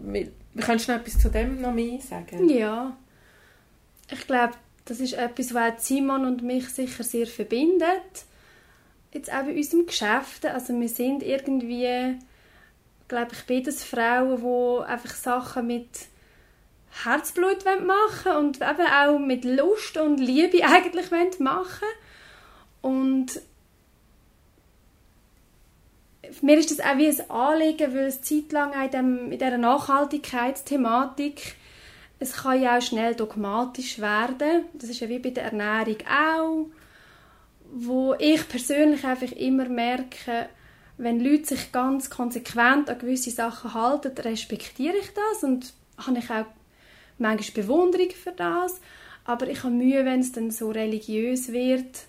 kannst 0.60 0.88
du 0.88 0.92
noch 0.92 1.00
etwas 1.00 1.20
zu 1.20 1.30
dem 1.30 1.62
noch 1.62 1.74
mehr 1.74 2.00
sagen? 2.00 2.50
Ja, 2.50 2.96
ich 4.12 4.28
glaube, 4.28 4.54
das 4.86 5.00
ist 5.00 5.14
etwas, 5.14 5.54
was 5.54 5.88
Simon 5.88 6.26
und 6.26 6.44
mich 6.44 6.68
sicher 6.70 7.04
sehr 7.04 7.28
verbindet. 7.28 8.26
Jetzt 9.14 9.32
auch 9.32 9.44
bei 9.44 9.56
unserem 9.56 9.86
Geschäft. 9.86 10.46
Also 10.46 10.80
wir 10.80 10.90
sind 10.90 11.24
irgendwie, 11.24 12.18
glaube 13.08 13.32
ich, 13.34 13.46
beides 13.48 13.84
Frauen, 13.84 14.42
die 14.42 14.86
einfach 14.86 15.16
Sachen 15.16 15.68
mit 15.68 15.90
Herzblut 17.04 17.64
machen 17.86 18.32
und 18.38 18.58
eben 18.58 18.88
auch 18.88 19.20
mit 19.20 19.46
Lust 19.46 19.98
und 19.98 20.18
Liebe 20.20 20.64
eigentlich 20.64 21.12
machen 21.40 21.88
und 22.82 23.42
mir 26.42 26.58
ist 26.58 26.70
das 26.72 26.80
auch 26.80 26.98
wie 26.98 27.08
ein 27.08 27.30
Anliegen, 27.30 27.94
weil 27.94 28.06
es 28.06 28.22
zeitlang 28.22 28.74
in, 28.74 28.92
dem, 28.92 29.32
in 29.32 29.40
dieser 29.40 29.58
Nachhaltigkeitsthematik 29.58 31.56
es 32.20 32.34
kann 32.34 32.62
ja 32.62 32.78
auch 32.78 32.82
schnell 32.82 33.16
dogmatisch 33.16 34.00
werden. 34.00 34.66
Das 34.74 34.90
ist 34.90 35.00
ja 35.00 35.08
wie 35.08 35.20
bei 35.20 35.30
der 35.30 35.46
Ernährung 35.46 35.98
auch, 36.06 36.66
wo 37.72 38.16
ich 38.18 38.48
persönlich 38.48 39.04
einfach 39.06 39.32
immer 39.32 39.70
merke, 39.70 40.50
wenn 40.98 41.20
Leute 41.20 41.46
sich 41.46 41.72
ganz 41.72 42.10
konsequent 42.10 42.90
an 42.90 43.00
gewisse 43.00 43.32
Sachen 43.32 43.74
halten, 43.74 44.18
respektiere 44.18 44.98
ich 44.98 45.12
das 45.14 45.44
und 45.44 45.74
habe 45.98 46.20
ich 46.20 46.30
auch 46.30 46.46
manchmal 47.18 47.64
Bewunderung 47.64 48.10
für 48.12 48.32
das. 48.32 48.82
Aber 49.24 49.48
ich 49.48 49.64
habe 49.64 49.74
Mühe, 49.74 50.04
wenn 50.06 50.22
es 50.22 50.32
dann 50.32 50.52
so 50.52 50.72
religiös 50.72 51.52
wird 51.52 52.06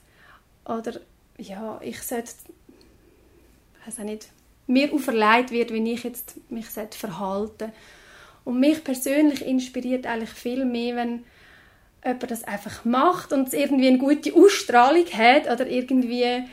oder 0.64 1.00
ja, 1.38 1.78
ich 1.82 2.02
sollte, 2.02 2.32
weiß 3.84 4.00
auch 4.00 4.04
nicht, 4.04 4.28
mir 4.66 4.92
auferlegt 4.92 5.50
wird, 5.50 5.72
wie 5.72 5.92
ich 5.92 6.04
jetzt 6.04 6.36
mich 6.50 6.66
verhalten 6.66 7.08
sollte 7.10 7.72
und 8.44 8.60
mich 8.60 8.82
persönlich 8.82 9.44
inspiriert 9.44 10.06
eigentlich 10.06 10.30
viel 10.30 10.64
mehr, 10.64 10.96
wenn 10.96 11.24
jemand 12.04 12.30
das 12.30 12.45
einfach 12.45 12.85
macht 12.85 13.33
und 13.33 13.49
es 13.49 13.54
irgendwie 13.54 13.88
eine 13.88 13.99
gute 13.99 14.35
Ausstrahlung 14.35 15.07
hat 15.07 15.50
oder 15.50 15.66
irgendwie 15.66 16.45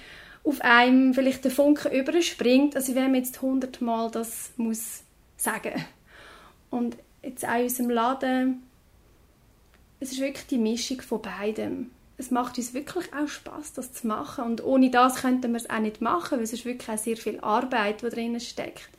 auf 0.43 0.61
einem 0.61 1.13
vielleicht 1.13 1.43
der 1.43 1.51
Funke 1.51 1.89
überspringt, 1.89 2.75
also 2.75 2.95
wenn 2.95 3.11
man 3.11 3.15
jetzt 3.15 3.41
hundertmal 3.41 4.09
das 4.11 4.51
muss 4.57 5.03
sagen. 5.35 5.85
Und 6.69 6.97
jetzt 7.21 7.45
auch 7.45 7.55
in 7.55 7.63
unserem 7.63 7.89
Laden, 7.89 8.63
es 9.99 10.11
ist 10.11 10.21
wirklich 10.21 10.47
die 10.47 10.57
Mischung 10.57 11.01
von 11.01 11.21
beidem. 11.21 11.91
Es 12.17 12.31
macht 12.31 12.57
uns 12.57 12.73
wirklich 12.73 13.13
auch 13.13 13.27
Spaß, 13.27 13.73
das 13.73 13.93
zu 13.93 14.07
machen 14.07 14.45
und 14.45 14.63
ohne 14.63 14.89
das 14.89 15.21
könnten 15.21 15.51
wir 15.51 15.57
es 15.57 15.69
auch 15.69 15.79
nicht 15.79 16.01
machen, 16.01 16.37
weil 16.37 16.43
es 16.43 16.53
ist 16.53 16.65
wirklich 16.65 16.89
auch 16.89 16.97
sehr 16.97 17.17
viel 17.17 17.39
Arbeit, 17.41 18.01
die 18.01 18.09
drin 18.09 18.39
steckt. 18.39 18.89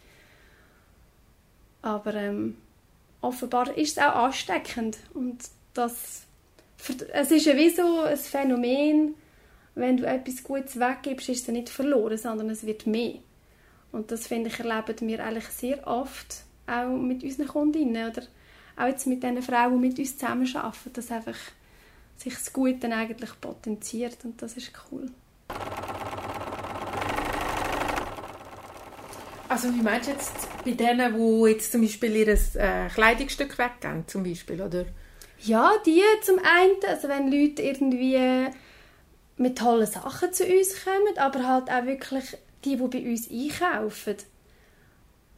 Aber 1.83 2.15
ähm, 2.15 2.57
offenbar 3.21 3.77
ist 3.77 3.97
es 3.97 4.03
auch 4.03 4.15
ansteckend 4.15 4.99
und 5.15 5.39
das 5.75 6.28
es 7.13 7.31
ist 7.31 7.47
ja 7.47 7.57
wie 7.57 7.71
so 7.71 8.03
ein 8.03 8.17
Phänomen, 8.17 9.15
wenn 9.75 9.97
du 9.97 10.07
etwas 10.07 10.43
Gutes 10.43 10.79
weggibst, 10.79 11.29
ist 11.29 11.43
es 11.43 11.49
nicht 11.49 11.69
verloren, 11.69 12.19
sondern 12.19 12.51
es 12.51 12.67
wird 12.67 12.87
mehr. 12.87 13.15
Und 13.93 14.11
das, 14.11 14.27
finde 14.27 14.51
ich, 14.51 14.59
erleben 14.59 15.09
wir 15.09 15.25
eigentlich 15.25 15.47
sehr 15.47 15.87
oft, 15.87 16.43
auch 16.67 16.89
mit 16.89 17.23
unseren 17.23 17.49
Kundinnen 17.49 18.11
oder 18.11 18.23
auch 18.77 18.87
jetzt 18.87 19.07
mit 19.07 19.23
den 19.23 19.43
Frauen, 19.43 19.81
die 19.81 19.89
mit 19.89 19.99
uns 19.99 20.19
zusammenarbeiten, 20.19 20.93
dass 20.93 21.11
einfach 21.11 21.37
sich 22.17 22.35
das 22.35 22.53
Gute 22.53 22.79
dann 22.81 22.93
eigentlich 22.93 23.31
potenziert 23.41 24.19
und 24.25 24.41
das 24.43 24.57
ist 24.57 24.73
cool. 24.91 25.11
Also 29.49 29.73
wie 29.73 29.83
meinst 29.83 30.09
du 30.09 30.13
jetzt 30.13 30.65
bei 30.65 30.73
denen, 30.73 31.15
die 31.15 31.51
jetzt 31.51 31.73
zum 31.73 31.81
Beispiel 31.81 32.17
ihr 32.17 32.29
äh, 32.29 32.89
Kleidungsstück 32.93 33.57
weggeben, 33.59 34.07
zum 34.07 34.23
Beispiel, 34.23 34.61
oder? 34.61 34.85
Ja, 35.43 35.73
die 35.87 36.03
zum 36.23 36.39
einen, 36.39 36.77
also 36.87 37.09
wenn 37.09 37.31
Leute 37.31 37.63
irgendwie 37.63 38.49
mit 39.37 39.59
tollen 39.59 39.87
Sachen 39.87 40.33
zu 40.33 40.45
uns 40.45 40.85
kommen, 40.85 41.17
aber 41.17 41.47
halt 41.47 41.71
auch 41.71 41.87
wirklich 41.87 42.37
die, 42.65 42.77
die 42.77 42.89
bei 42.89 43.09
uns 43.09 43.31
einkaufen. 43.31 44.17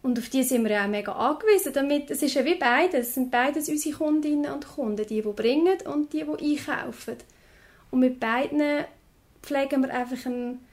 Und 0.02 0.18
auf 0.18 0.30
die 0.30 0.42
sind 0.42 0.64
wir 0.64 0.70
ja 0.70 0.84
auch 0.84 0.88
mega 0.88 1.12
angewiesen. 1.12 1.74
Damit, 1.74 2.10
es 2.10 2.22
ist 2.22 2.34
ja 2.34 2.44
wie 2.46 2.54
beides. 2.54 3.08
Es 3.08 3.14
sind 3.14 3.30
beides 3.30 3.68
unsere 3.68 3.96
Kundinnen 3.96 4.50
und 4.50 4.66
Kunden. 4.66 5.06
Die, 5.06 5.20
die 5.20 5.32
bringen 5.32 5.76
und 5.84 6.14
die, 6.14 6.24
die 6.24 6.58
einkaufen. 6.58 7.16
Und 7.90 8.00
mit 8.00 8.18
beiden 8.18 8.84
pflegen 9.42 9.82
wir 9.82 9.92
einfach 9.92 10.24
einen, 10.24 10.64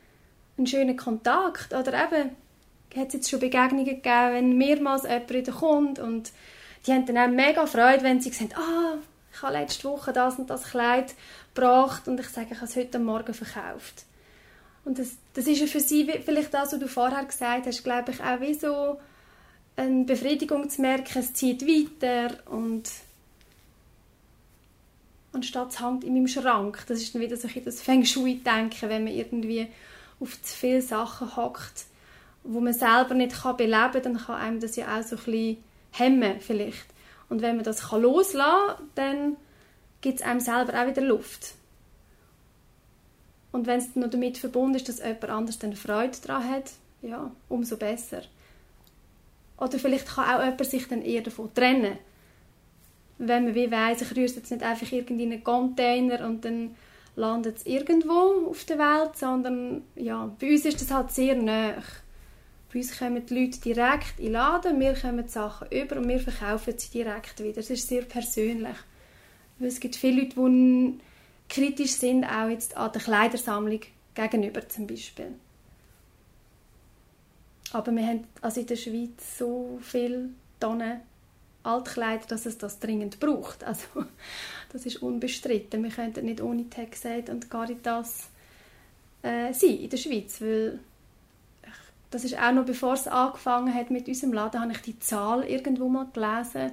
einen 0.57 0.67
schönen 0.67 0.96
Kontakt. 0.96 1.74
Oder 1.74 2.05
eben, 2.05 2.31
hat 2.96 3.07
es 3.07 3.13
jetzt 3.13 3.29
schon 3.29 3.39
Begegnungen 3.39 3.86
gegeben, 3.86 4.34
wenn 4.34 4.57
mehrmals 4.57 5.03
jemand 5.03 5.51
kommt 5.51 6.00
und 6.00 6.31
die 6.86 6.93
haben 6.93 7.05
dann 7.05 7.17
auch 7.17 7.27
mega 7.27 7.65
Freude, 7.65 8.03
wenn 8.03 8.22
sie 8.22 8.31
sagen, 8.31 8.51
ah, 8.55 8.98
ich 9.38 9.44
habe 9.44 9.53
letzte 9.53 9.88
Woche 9.88 10.13
das 10.13 10.39
und 10.39 10.50
das 10.50 10.63
Kleid 10.63 11.13
gebracht 11.53 12.08
und 12.08 12.20
ich 12.20 12.27
sage, 12.27 12.50
ich 12.51 12.58
habe 12.58 12.65
es 12.65 12.75
heute 12.75 13.00
Morgen 13.00 13.34
verkauft. 13.34 14.06
Und 14.84 15.00
das, 15.00 15.17
das 15.34 15.46
ist 15.48 15.60
ja 15.60 15.67
für 15.67 15.79
sie 15.79 16.06
vielleicht 16.25 16.53
das, 16.53 16.74
was 16.74 16.79
du 16.79 16.88
vorher 16.88 17.24
gesagt 17.24 17.67
hast, 17.67 17.84
glaube 17.84 18.12
ich, 18.12 18.22
auch 18.22 18.39
wie 18.39 18.53
so 18.53 19.00
eine 19.75 20.06
Befriedigung 20.06 20.70
zu 20.70 20.82
merken, 20.82 21.20
es 21.20 21.34
zieht 21.34 21.62
weiter 21.67 22.36
und 22.50 22.89
anstatt 25.34 25.72
es 25.72 25.82
hängt 25.82 26.03
in 26.03 26.13
meinem 26.13 26.27
Schrank. 26.27 26.84
Das 26.88 27.01
ist 27.01 27.13
dann 27.13 27.22
wieder 27.22 27.38
so 27.38 27.48
ein 27.48 27.63
das 27.63 27.82
Feng 27.82 28.06
Shui-Denken, 28.06 28.89
wenn 28.89 29.03
man 29.03 29.13
irgendwie 29.13 29.67
auf 30.20 30.41
zu 30.41 30.56
viele 30.56 30.82
Sachen 30.82 31.36
hockt 31.36 31.86
wo 32.48 32.62
man 32.62 32.74
selber 32.74 33.13
nicht 33.13 33.36
beleben 33.58 33.91
kann, 33.91 34.03
dann 34.03 34.17
kann 34.17 34.36
einem 34.36 34.60
das 34.60 34.75
ja 34.77 34.98
auch 34.98 35.03
so 35.03 35.17
ein 35.17 35.24
bisschen 35.24 35.58
hemmen 35.91 36.39
vielleicht. 36.39 36.86
Und 37.29 37.41
wenn 37.41 37.55
man 37.55 37.65
das 37.65 37.91
loslassen 37.91 38.77
kann, 38.77 38.88
dann 38.96 39.38
gibt 40.01 40.19
es 40.19 40.25
einem 40.25 40.39
selber 40.39 40.81
auch 40.81 40.88
wieder 40.88 41.01
Luft. 41.01 41.55
Und 43.51 43.67
wenn 43.67 43.79
es 43.79 43.96
noch 43.96 44.10
damit 44.10 44.38
verbunden 44.38 44.75
ist, 44.75 44.88
dass 44.88 45.00
jemand 45.00 45.29
anders 45.29 45.60
dann 45.60 45.75
Freude 45.75 46.17
daran 46.25 46.50
hat, 46.50 46.72
ja, 47.01 47.31
umso 47.50 47.77
besser. 47.77 48.22
Oder 49.57 49.79
vielleicht 49.79 50.07
kann 50.07 50.25
auch 50.25 50.43
jemand 50.43 50.65
sich 50.65 50.88
dann 50.88 51.01
eher 51.01 51.22
davon 51.22 51.53
trennen. 51.53 51.98
Wenn 53.17 53.46
man 53.46 53.55
wie 53.55 53.72
weiss, 53.72 54.01
ich 54.01 54.12
rühre 54.12 54.27
jetzt 54.27 54.51
nicht 54.51 54.63
einfach 54.63 54.91
irgendwie 54.91 55.24
in 55.24 55.31
einen 55.31 55.43
Container 55.43 56.25
und 56.27 56.46
dann 56.46 56.75
landet 57.15 57.57
es 57.57 57.65
irgendwo 57.65 58.50
auf 58.50 58.63
der 58.65 58.77
Welt, 58.77 59.17
sondern 59.17 59.81
ja, 59.96 60.31
bei 60.39 60.51
uns 60.51 60.65
ist 60.65 60.81
das 60.81 60.91
halt 60.91 61.12
sehr 61.12 61.36
nah. 61.36 61.81
Bei 62.77 62.81
uns 62.81 63.00
kommen 63.00 63.25
die 63.25 63.34
Leute 63.34 63.60
direkt 63.60 64.19
in 64.19 64.25
den 64.25 64.34
Laden, 64.34 64.79
wir 64.79 64.93
kommen 64.93 65.25
die 65.25 65.31
Sachen 65.31 65.67
über 65.72 65.96
und 65.98 66.07
wir 66.07 66.19
verkaufen 66.19 66.77
sie 66.77 66.91
direkt 66.91 67.41
wieder. 67.41 67.57
Es 67.57 67.72
ist 67.72 67.88
sehr 67.88 68.03
persönlich. 68.03 68.75
Weil 69.57 69.69
es 69.69 69.79
gibt 69.79 69.96
viele 69.96 70.22
Leute, 70.22 70.36
die 70.36 71.00
kritisch 71.50 71.93
sind, 71.93 72.24
auch 72.24 72.50
jetzt 72.50 72.77
an 72.77 72.91
der 72.91 73.01
Kleidersammlung 73.01 73.79
gegenüber 74.13 74.69
zum 74.69 74.86
Beispiel. 74.86 75.31
Aber 77.72 77.91
wir 77.91 78.05
haben 78.05 78.27
also 78.41 78.62
in 78.62 78.67
der 78.67 78.75
Schweiz 78.75 79.39
so 79.39 79.79
viele 79.81 80.29
Tonnen 80.60 81.00
Altkleider, 81.63 82.27
dass 82.27 82.46
es 82.46 82.60
das 82.60 82.77
dringend 82.77 83.19
braucht. 83.19 83.63
Also 83.63 83.88
das 84.72 84.86
ist 84.86 84.98
unbestritten. 84.98 85.84
Wir 85.84 85.89
könnten 85.89 86.25
nicht 86.25 86.41
ohne 86.41 86.69
TechSaid 86.69 87.31
und 87.31 87.50
Caritas 87.50 88.29
äh, 89.24 89.51
sein 89.51 89.79
in 89.79 89.89
der 89.89 89.98
Schweiz, 89.98 90.39
weil 90.41 90.79
das 92.09 92.23
ist 92.23 92.37
auch 92.37 92.51
noch 92.51 92.65
bevor 92.65 92.93
es 92.93 93.07
angefangen 93.07 93.73
hat 93.73 93.91
mit 93.91 94.07
unserem 94.07 94.33
Laden, 94.33 94.61
habe 94.61 94.71
ich 94.71 94.81
die 94.81 94.99
Zahl 94.99 95.43
irgendwo 95.43 95.89
mal 95.89 96.07
gelesen. 96.13 96.71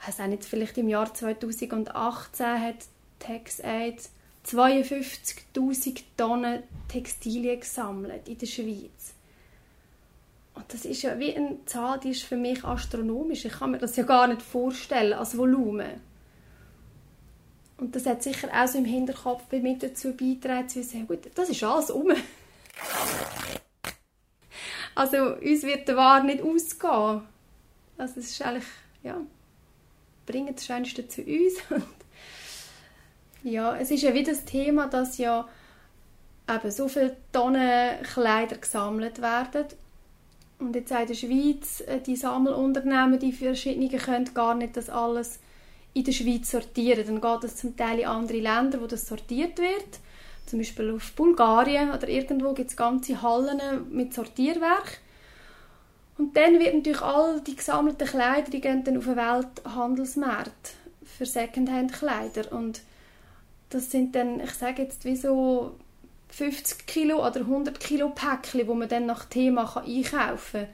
Ich 0.00 0.08
weiß 0.08 0.26
nicht, 0.26 0.44
vielleicht 0.44 0.76
im 0.76 0.88
Jahr 0.88 1.12
2018 1.12 2.60
hat 2.60 2.76
TexAid 3.20 4.00
52'000 4.46 6.02
Tonnen 6.16 6.62
Textilien 6.88 7.60
gesammelt 7.60 8.28
in 8.28 8.38
der 8.38 8.46
Schweiz. 8.46 9.14
Und 10.54 10.72
das 10.72 10.84
ist 10.84 11.02
ja 11.02 11.18
wie 11.18 11.34
eine 11.34 11.64
Zahl, 11.66 11.98
die 11.98 12.10
ist 12.10 12.22
für 12.22 12.36
mich 12.36 12.64
astronomisch. 12.64 13.44
Ich 13.44 13.54
kann 13.54 13.70
mir 13.70 13.78
das 13.78 13.96
ja 13.96 14.04
gar 14.04 14.26
nicht 14.26 14.42
vorstellen 14.42 15.14
als 15.14 15.36
Volumen. 15.36 16.00
Und 17.76 17.96
das 17.96 18.06
hat 18.06 18.22
sicher 18.22 18.48
auch 18.54 18.68
so 18.68 18.78
im 18.78 18.84
Hinterkopf 18.84 19.42
mit 19.50 19.82
dazu 19.82 20.12
beigetragen, 20.12 20.68
zu 20.68 20.78
wissen, 20.78 21.06
gut, 21.06 21.30
das 21.34 21.48
ist 21.48 21.64
alles 21.64 21.90
um. 21.90 22.12
Also 24.94 25.34
uns 25.36 25.62
wird 25.62 25.88
der 25.88 25.96
Ware 25.96 26.24
nicht 26.24 26.42
ausgehen. 26.42 27.22
Also 27.96 28.20
es 28.20 28.30
ist 28.30 28.42
eigentlich, 28.42 28.64
ja, 29.02 29.20
bringen 30.26 30.54
das 30.54 30.66
Schönste 30.66 31.06
zu 31.08 31.22
uns. 31.22 31.54
ja, 33.42 33.76
es 33.76 33.90
ist 33.90 34.02
ja 34.02 34.14
wieder 34.14 34.32
das 34.32 34.44
Thema, 34.44 34.86
dass 34.86 35.18
ja 35.18 35.48
eben 36.48 36.70
so 36.70 36.88
viele 36.88 37.16
Tonnen 37.32 38.02
Kleider 38.02 38.56
gesammelt 38.56 39.20
werden 39.22 39.66
und 40.58 40.74
jetzt 40.74 40.92
in 40.92 41.06
der 41.06 41.14
Schweiz, 41.14 41.80
äh, 41.86 42.00
die 42.00 42.16
Sammelunternehmen, 42.16 43.18
die 43.18 43.32
verschiedene 43.32 43.88
können 43.98 44.32
gar 44.34 44.54
nicht 44.54 44.76
das 44.76 44.88
alles 44.88 45.40
in 45.92 46.04
der 46.04 46.12
Schweiz 46.12 46.50
sortieren. 46.50 47.04
Dann 47.06 47.20
geht 47.20 47.44
es 47.44 47.56
zum 47.56 47.76
Teil 47.76 48.00
in 48.00 48.06
andere 48.06 48.38
Länder, 48.38 48.80
wo 48.80 48.86
das 48.86 49.06
sortiert 49.06 49.58
wird. 49.58 50.00
Zum 50.46 50.58
Beispiel 50.58 50.90
auf 50.90 51.12
Bulgarien 51.12 51.90
oder 51.90 52.08
irgendwo 52.08 52.52
gibt 52.52 52.70
es 52.70 52.76
ganze 52.76 53.22
Hallen 53.22 53.60
mit 53.90 54.12
Sortierwerk. 54.14 54.98
Und 56.16 56.36
dann 56.36 56.60
wird 56.60 56.74
natürlich 56.74 57.02
all 57.02 57.40
die 57.40 57.56
gesammelten 57.56 58.06
Kleider, 58.06 58.50
die 58.50 58.60
gehen 58.60 58.84
dann 58.84 58.98
auf 58.98 59.04
den 59.04 59.16
Welthandelsmarkt 59.16 60.74
für 61.04 61.26
Secondhand-Kleider. 61.26 62.52
Und 62.52 62.82
das 63.70 63.90
sind 63.90 64.14
dann, 64.14 64.40
ich 64.40 64.52
sage 64.52 64.82
jetzt, 64.82 65.04
wie 65.04 65.16
so 65.16 65.74
50 66.28 66.86
Kilo 66.86 67.26
oder 67.26 67.40
100 67.40 67.80
Kilo 67.80 68.10
Päckchen, 68.10 68.68
wo 68.68 68.74
man 68.74 68.88
dann 68.88 69.06
nach 69.06 69.24
Thema 69.24 69.66
kann 69.66 69.84
einkaufen 69.84 70.60
kann. 70.60 70.68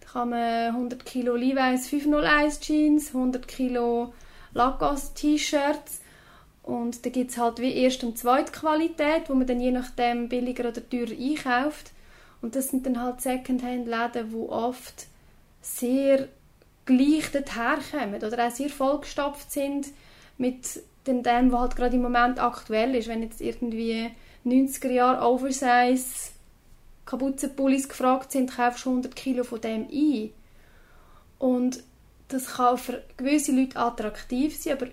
Da 0.00 0.08
kann 0.12 0.30
man 0.30 0.74
100 0.74 1.06
Kilo 1.06 1.36
Levi's 1.36 1.88
501 1.88 2.60
Jeans, 2.60 3.08
100 3.14 3.48
Kilo 3.48 4.12
Lacoste 4.52 5.14
T-Shirts 5.14 6.01
und 6.62 7.04
da 7.04 7.10
gibt 7.10 7.32
es 7.32 7.38
halt 7.38 7.58
wie 7.60 7.74
Erst- 7.74 8.04
und 8.04 8.18
Zweitqualität, 8.18 9.28
wo 9.28 9.34
man 9.34 9.46
dann 9.46 9.60
je 9.60 9.72
nachdem 9.72 10.28
billiger 10.28 10.68
oder 10.68 10.88
teurer 10.88 11.10
einkauft. 11.10 11.90
Und 12.40 12.54
das 12.54 12.68
sind 12.68 12.86
dann 12.86 13.00
halt 13.00 13.20
Secondhand-Läden, 13.20 14.30
die 14.30 14.48
oft 14.48 15.06
sehr 15.60 16.28
gleich 16.84 17.32
herkommen 17.32 18.22
oder 18.22 18.46
auch 18.46 18.50
sehr 18.50 18.68
vollgestopft 18.68 19.50
sind 19.52 19.88
mit 20.38 20.82
dem, 21.06 21.52
was 21.52 21.60
halt 21.60 21.76
gerade 21.76 21.96
im 21.96 22.02
Moment 22.02 22.40
aktuell 22.40 22.94
ist. 22.94 23.08
Wenn 23.08 23.22
jetzt 23.22 23.40
irgendwie 23.40 24.10
90er 24.44 24.90
Jahre 24.90 25.26
Oversize 25.26 26.30
Kapuzenpullis 27.06 27.88
gefragt 27.88 28.32
sind, 28.32 28.54
kaufst 28.56 28.84
du 28.84 28.90
100 28.90 29.14
Kilo 29.16 29.44
von 29.44 29.60
dem 29.60 29.88
ein. 29.90 30.30
Und 31.38 31.82
das 32.28 32.54
kann 32.54 32.78
für 32.78 33.02
gewisse 33.16 33.52
Leute 33.52 33.76
attraktiv 33.76 34.56
sein, 34.56 34.74
aber 34.74 34.86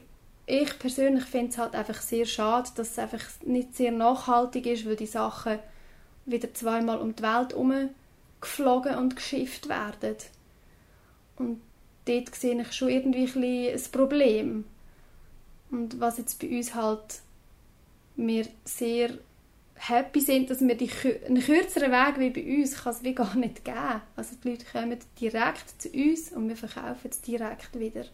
ich 0.49 0.79
persönlich 0.79 1.25
finde 1.25 1.51
es 1.51 1.57
halt 1.57 1.75
einfach 1.75 2.01
sehr 2.01 2.25
schade, 2.25 2.69
dass 2.75 2.91
es 2.91 2.99
einfach 2.99 3.23
nicht 3.45 3.75
sehr 3.75 3.91
nachhaltig 3.91 4.65
ist, 4.65 4.85
weil 4.85 4.95
die 4.95 5.05
Sachen 5.05 5.59
wieder 6.25 6.53
zweimal 6.53 6.99
um 6.99 7.15
die 7.15 7.23
Welt 7.23 7.51
herum 7.51 7.89
geflogen 8.41 8.95
und 8.95 9.15
geschifft 9.15 9.69
werden. 9.69 10.15
Und 11.37 11.61
dort 12.05 12.33
sehe 12.35 12.59
ich 12.59 12.73
schon 12.73 12.89
irgendwie 12.89 13.25
ein, 13.25 13.75
ein 13.75 13.91
Problem. 13.91 14.65
Und 15.71 15.99
was 15.99 16.17
jetzt 16.17 16.39
bei 16.39 16.49
uns 16.49 16.73
halt 16.73 17.21
mir 18.15 18.47
sehr 18.65 19.11
happy 19.75 20.19
sind, 20.19 20.49
dass 20.49 20.61
wir 20.61 20.75
die, 20.75 20.89
einen 21.27 21.41
kürzeren 21.41 21.91
Weg 21.91 22.19
wie 22.19 22.29
bei 22.31 22.57
uns 22.57 22.75
kann 22.75 22.93
es 22.93 23.03
wie 23.03 23.13
gar 23.13 23.35
nicht 23.35 23.63
geben. 23.63 24.01
Also 24.15 24.35
die 24.43 24.49
Leute 24.49 24.65
kommen 24.65 24.97
direkt 25.19 25.81
zu 25.81 25.89
uns 25.89 26.31
und 26.31 26.49
wir 26.49 26.57
verkaufen 26.57 27.09
es 27.09 27.21
direkt 27.21 27.79
wieder. 27.79 28.05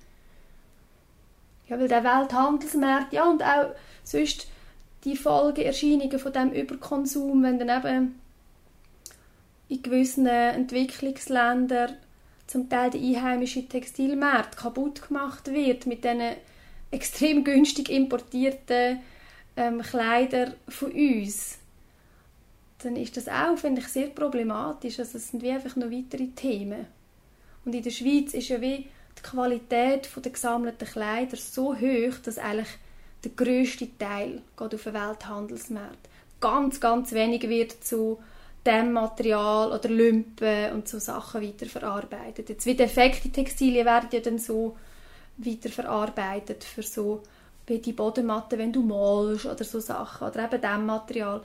Ja, 1.68 1.80
weil 1.80 1.88
der 1.88 2.04
Welthandelsmarkt, 2.04 3.14
ja 3.14 3.30
und 3.30 3.42
auch 3.42 3.72
sonst 4.04 4.48
die 5.04 5.16
Folgeerscheinungen 5.16 6.20
von 6.20 6.34
dem 6.34 6.52
Überkonsum, 6.52 7.44
wenn 7.44 7.60
dann 7.60 7.86
eben 7.86 8.20
in 9.68 9.82
gewissen 9.82 10.28
Entwicklungsländern 10.28 11.98
zum 12.48 12.70
Teil 12.70 12.92
der 12.92 13.02
einheimische 13.02 13.68
Textilmarkt 13.68 14.58
kaputt 14.58 15.08
gemacht 15.08 15.52
wird 15.52 15.88
mit 15.88 16.04
diesen 16.04 16.22
extrem 16.92 17.44
günstig 17.44 17.90
importierten 17.90 19.00
ähm, 19.58 19.82
Kleider 19.82 20.54
von 20.68 20.92
uns, 20.92 21.58
dann 22.80 22.96
ist 22.96 23.18
das 23.18 23.28
auch, 23.28 23.58
finde 23.58 23.82
ich, 23.82 23.88
sehr 23.88 24.08
problematisch. 24.08 25.00
Also 25.00 25.18
es 25.18 25.30
sind 25.30 25.42
wie 25.42 25.52
einfach 25.52 25.76
noch 25.76 25.90
weitere 25.90 26.28
Themen. 26.28 26.86
Und 27.64 27.74
in 27.74 27.82
der 27.82 27.90
Schweiz 27.92 28.34
ist 28.34 28.50
ja 28.50 28.62
wie 28.62 28.88
die 29.18 29.22
Qualität 29.22 30.10
der 30.16 30.32
gesammelten 30.32 30.88
Kleider 30.88 31.38
so 31.38 31.76
hoch, 31.76 32.18
dass 32.24 32.38
eigentlich 32.38 32.70
der 33.24 33.32
grösste 33.32 33.98
Teil 33.98 34.42
geht 34.58 34.76
auf 34.76 34.84
den 34.84 34.94
Welthandelsmarkt. 34.94 36.10
Ganz, 36.40 36.80
ganz 36.80 37.12
wenig 37.12 37.48
wird 37.50 37.84
zu 37.84 38.20
Dämmmaterial 38.66 39.72
oder 39.72 39.90
Lümpen 39.90 40.74
und 40.74 40.88
so 40.88 41.00
Sachen 41.00 41.42
weiterverarbeitet. 41.42 42.50
Jetzt 42.50 42.66
wie 42.66 42.76
defekte 42.76 43.30
Textilien 43.30 43.86
werden 43.86 44.10
ja 44.12 44.20
dann 44.20 44.40
so 44.40 44.76
weiterverarbeitet 45.38 46.64
für 46.64 46.84
so 46.84 47.24
wie 47.68 47.80
die 47.80 47.94
Bodenmatte, 47.94 48.58
wenn 48.58 48.74
du 48.74 48.82
malst 48.82 49.46
oder 49.46 49.64
so 49.64 49.80
Sachen 49.80 50.28
oder 50.28 50.46
eben 50.46 50.62
dem 50.62 50.86
Material. 50.86 51.42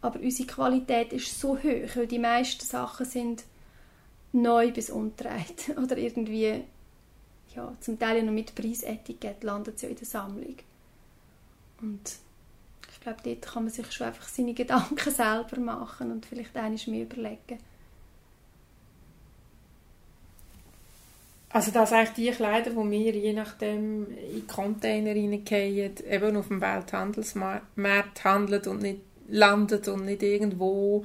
Aber 0.00 0.20
unsere 0.20 0.48
Qualität 0.48 1.12
ist 1.12 1.40
so 1.40 1.56
hoch, 1.56 1.96
weil 1.96 2.06
die 2.06 2.18
meisten 2.18 2.64
Sachen 2.64 3.06
sind 3.06 3.44
neu 4.32 4.70
bis 4.72 4.90
untreit 4.90 5.76
oder 5.82 5.96
irgendwie 5.96 6.64
ja, 7.56 7.72
zum 7.80 7.98
Teil 7.98 8.22
noch 8.22 8.32
mit 8.32 8.54
Preisetikett 8.54 9.42
landet 9.44 9.80
ja 9.82 9.88
in 9.88 9.96
der 9.96 10.06
Sammlung. 10.06 10.56
Und 11.80 12.16
ich 12.92 13.00
glaube, 13.00 13.18
dort 13.22 13.42
kann 13.42 13.64
man 13.64 13.72
sich 13.72 13.90
schon 13.92 14.06
einfach 14.06 14.28
seine 14.28 14.54
Gedanken 14.54 15.10
selber 15.10 15.60
machen 15.60 16.10
und 16.10 16.26
vielleicht 16.26 16.56
eines 16.56 16.86
mehr 16.86 17.02
überlegen. 17.02 17.58
Also 21.50 21.70
das 21.70 21.90
sind 21.90 21.98
eigentlich 21.98 22.14
die 22.14 22.30
Kleider, 22.32 22.70
die 22.70 22.90
wir 22.90 23.12
je 23.14 23.32
nachdem 23.32 24.08
in 24.10 24.44
Container 24.48 25.12
reingehen, 25.12 25.94
eben 26.10 26.36
auf 26.36 26.48
dem 26.48 26.60
Welthandelsmarkt 26.60 28.24
handeln 28.24 28.66
und 28.66 28.82
nicht 28.82 29.00
landet 29.28 29.86
und 29.86 30.04
nicht 30.04 30.24
irgendwo 30.24 31.04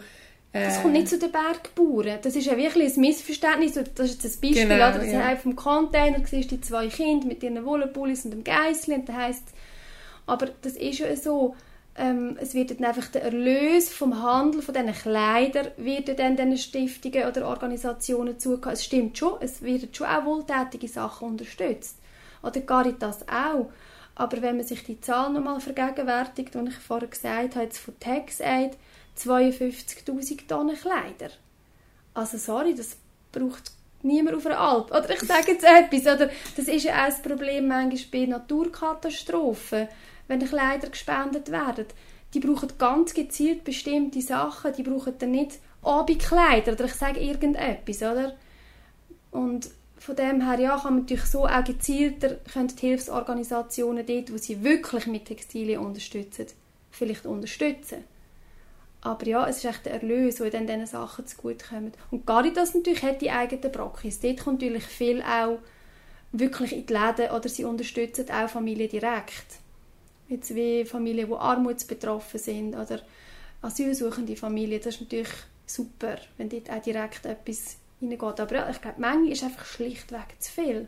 das 0.51 0.81
kommt 0.81 0.93
nicht 0.93 1.07
zu 1.07 1.19
den 1.19 1.31
Bergbauern. 1.31 2.19
Das 2.23 2.35
ist 2.35 2.45
ja 2.45 2.57
wirklich 2.57 2.95
ein 2.95 3.01
Missverständnis. 3.01 3.73
Das 3.73 4.09
ist 4.09 4.23
ein 4.23 4.31
Beispiel, 4.41 4.67
genau, 4.67 4.89
oder? 4.89 5.03
Ja. 5.03 5.33
auf 5.33 5.43
dem 5.43 5.55
Container 5.55 6.25
siehst 6.25 6.51
die 6.51 6.59
zwei 6.59 6.87
Kinder 6.87 7.27
mit 7.27 7.43
ihren 7.43 7.63
Wollenpullis 7.65 8.25
und 8.25 8.31
dem 8.31 8.43
Geissli 8.43 8.95
und 8.95 9.07
da 9.07 9.13
heisst 9.13 9.43
aber 10.29 10.47
das 10.61 10.73
ist 10.73 10.99
ja 10.99 11.15
so, 11.15 11.55
ähm, 11.95 12.37
es 12.39 12.53
wird 12.53 12.69
dann 12.71 12.85
einfach 12.85 13.07
der 13.07 13.23
Erlös 13.23 13.89
vom 13.89 14.21
Handel 14.21 14.61
von 14.61 14.75
diesen 14.75 14.93
Kleidern 14.93 15.69
wird 15.77 16.19
dann 16.19 16.37
diesen 16.37 16.57
Stiftungen 16.57 17.27
oder 17.27 17.47
Organisationen 17.47 18.39
zugehören. 18.39 18.73
Es 18.73 18.85
stimmt 18.85 19.17
schon, 19.17 19.41
es 19.41 19.63
werden 19.63 19.89
schon 19.91 20.05
auch 20.05 20.25
wohltätige 20.25 20.87
Sachen 20.87 21.29
unterstützt. 21.29 21.97
Oder 22.43 22.61
Caritas 22.61 23.25
auch. 23.27 23.71
Aber 24.13 24.41
wenn 24.41 24.57
man 24.57 24.65
sich 24.65 24.83
die 24.83 25.01
Zahl 25.01 25.31
nochmal 25.31 25.59
vergegenwärtigt, 25.61 26.53
die 26.53 26.69
ich 26.69 26.75
vorher 26.75 27.07
gesagt 27.07 27.55
habe, 27.55 27.65
jetzt 27.65 27.79
von 27.79 27.99
TaxAid, 27.99 28.77
52'000 29.19 30.47
Tonnen 30.47 30.75
Kleider. 30.75 31.31
Also 32.13 32.37
sorry, 32.37 32.73
das 32.75 32.97
braucht 33.31 33.71
niemand 34.01 34.37
auf 34.37 34.45
einer 34.45 34.59
Alp. 34.59 34.91
Oder 34.91 35.11
ich 35.11 35.21
sage 35.21 35.51
jetzt 35.51 35.63
etwas, 35.65 36.01
oder 36.01 36.29
das 36.55 36.67
ist 36.67 36.83
ja 36.83 37.03
auch 37.03 37.09
das 37.09 37.21
Problem 37.21 37.67
manchmal 37.67 38.03
bei 38.11 38.25
Naturkatastrophen 38.25 39.87
wenn 40.29 40.45
Kleider 40.45 40.89
gespendet 40.89 41.51
werden. 41.51 41.87
Die 42.33 42.39
brauchen 42.39 42.69
ganz 42.77 43.13
gezielt 43.13 43.65
bestimmte 43.65 44.21
Sachen. 44.21 44.71
Die 44.77 44.83
brauchen 44.83 45.15
dann 45.17 45.31
nicht 45.31 45.59
Abendkleider 45.81 46.73
oder 46.73 46.85
ich 46.85 46.93
sage 46.93 47.19
irgendetwas, 47.19 47.97
oder? 48.03 48.35
Und 49.31 49.71
von 49.97 50.15
dem 50.15 50.47
her 50.47 50.59
ja, 50.59 50.77
kann 50.77 50.93
man 50.93 51.01
natürlich 51.01 51.25
so 51.25 51.45
auch 51.45 51.63
gezielter 51.63 52.35
können 52.53 52.67
die 52.67 52.87
Hilfsorganisationen 52.87 54.05
dort, 54.05 54.31
wo 54.31 54.37
sie 54.37 54.63
wirklich 54.63 55.07
mit 55.07 55.25
Textilien 55.25 55.81
unterstützen, 55.81 56.45
vielleicht 56.91 57.25
unterstützen. 57.25 58.03
Aber 59.01 59.25
ja, 59.25 59.47
es 59.47 59.57
ist 59.57 59.65
echt 59.65 59.85
der 59.85 59.93
Erlös, 59.93 60.35
der 60.35 60.49
dann 60.49 60.67
diesen 60.67 60.85
Sachen 60.85 61.25
zugutekommt. 61.25 61.95
Und 62.11 62.25
Caritas 62.25 62.73
natürlich 62.73 63.03
hat 63.03 63.21
die 63.21 63.31
eigenen 63.31 63.71
Praxis. 63.71 64.19
Dort 64.19 64.39
kommt 64.39 64.61
natürlich 64.61 64.83
viel 64.83 65.21
auch 65.21 65.59
wirklich 66.31 66.73
in 66.73 66.85
die 66.85 66.93
Läden 66.93 67.31
oder 67.31 67.47
sie 67.49 67.63
unterstützen 67.63 68.29
auch 68.29 68.49
Familien 68.49 68.89
direkt. 68.89 69.59
Jetzt 70.27 70.53
wie 70.53 70.85
Familien, 70.85 71.27
die 71.27 71.33
armutsbetroffen 71.33 72.39
sind 72.39 72.75
oder 72.75 73.01
asylsuchende 73.61 74.35
Familien. 74.35 74.81
Das 74.83 74.95
ist 74.95 75.01
natürlich 75.01 75.33
super, 75.65 76.17
wenn 76.37 76.49
dort 76.49 76.69
auch 76.69 76.81
direkt 76.81 77.25
etwas 77.25 77.77
reingeht. 78.01 78.21
Aber 78.39 78.55
ja, 78.55 78.69
ich 78.69 78.81
glaube, 78.81 78.95
die 78.97 79.01
Menge 79.01 79.31
ist 79.31 79.43
einfach 79.43 79.65
schlichtweg 79.65 80.35
zu 80.39 80.51
viel. 80.51 80.87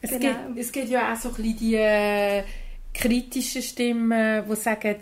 Es, 0.00 0.10
genau. 0.10 0.46
gibt, 0.46 0.58
es 0.58 0.72
gibt 0.72 0.88
ja 0.88 1.12
auch 1.12 1.16
so 1.16 1.30
ein 1.30 1.34
bisschen 1.34 1.56
die 1.58 1.74
äh, 1.76 2.44
kritischen 2.92 3.62
Stimmen, 3.62 4.44
die 4.48 4.56
sagen, 4.56 4.96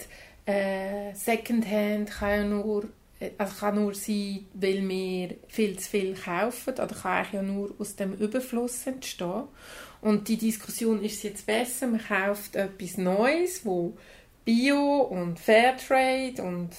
äh, 0.47 1.15
Secondhand 1.15 2.11
kann 2.11 2.31
ja 2.31 2.45
nur, 2.45 2.85
äh, 3.21 3.31
also 3.39 3.55
kann 3.61 3.77
nur 3.77 3.95
sein, 3.95 4.47
weil 4.55 4.89
wir 4.89 5.37
viel 5.49 5.79
zu 5.79 5.89
viel 5.89 6.15
kaufen 6.15 6.75
oder 6.75 6.87
kann 6.89 7.27
ja 7.33 7.43
nur 7.43 7.75
aus 7.79 7.97
dem 7.97 8.15
Überfluss 8.15 8.87
entstehen. 8.87 9.45
Und 10.01 10.29
die 10.29 10.37
Diskussion 10.37 11.03
ist 11.03 11.23
jetzt 11.23 11.47
besser, 11.47 11.87
man 11.87 12.03
kauft 12.03 12.57
etwas 12.57 12.99
Neues, 12.99 13.65
wo 13.65 13.97
Bio 14.45 15.03
und 15.03 15.39
Fairtrade 15.39 16.43
und 16.43 16.71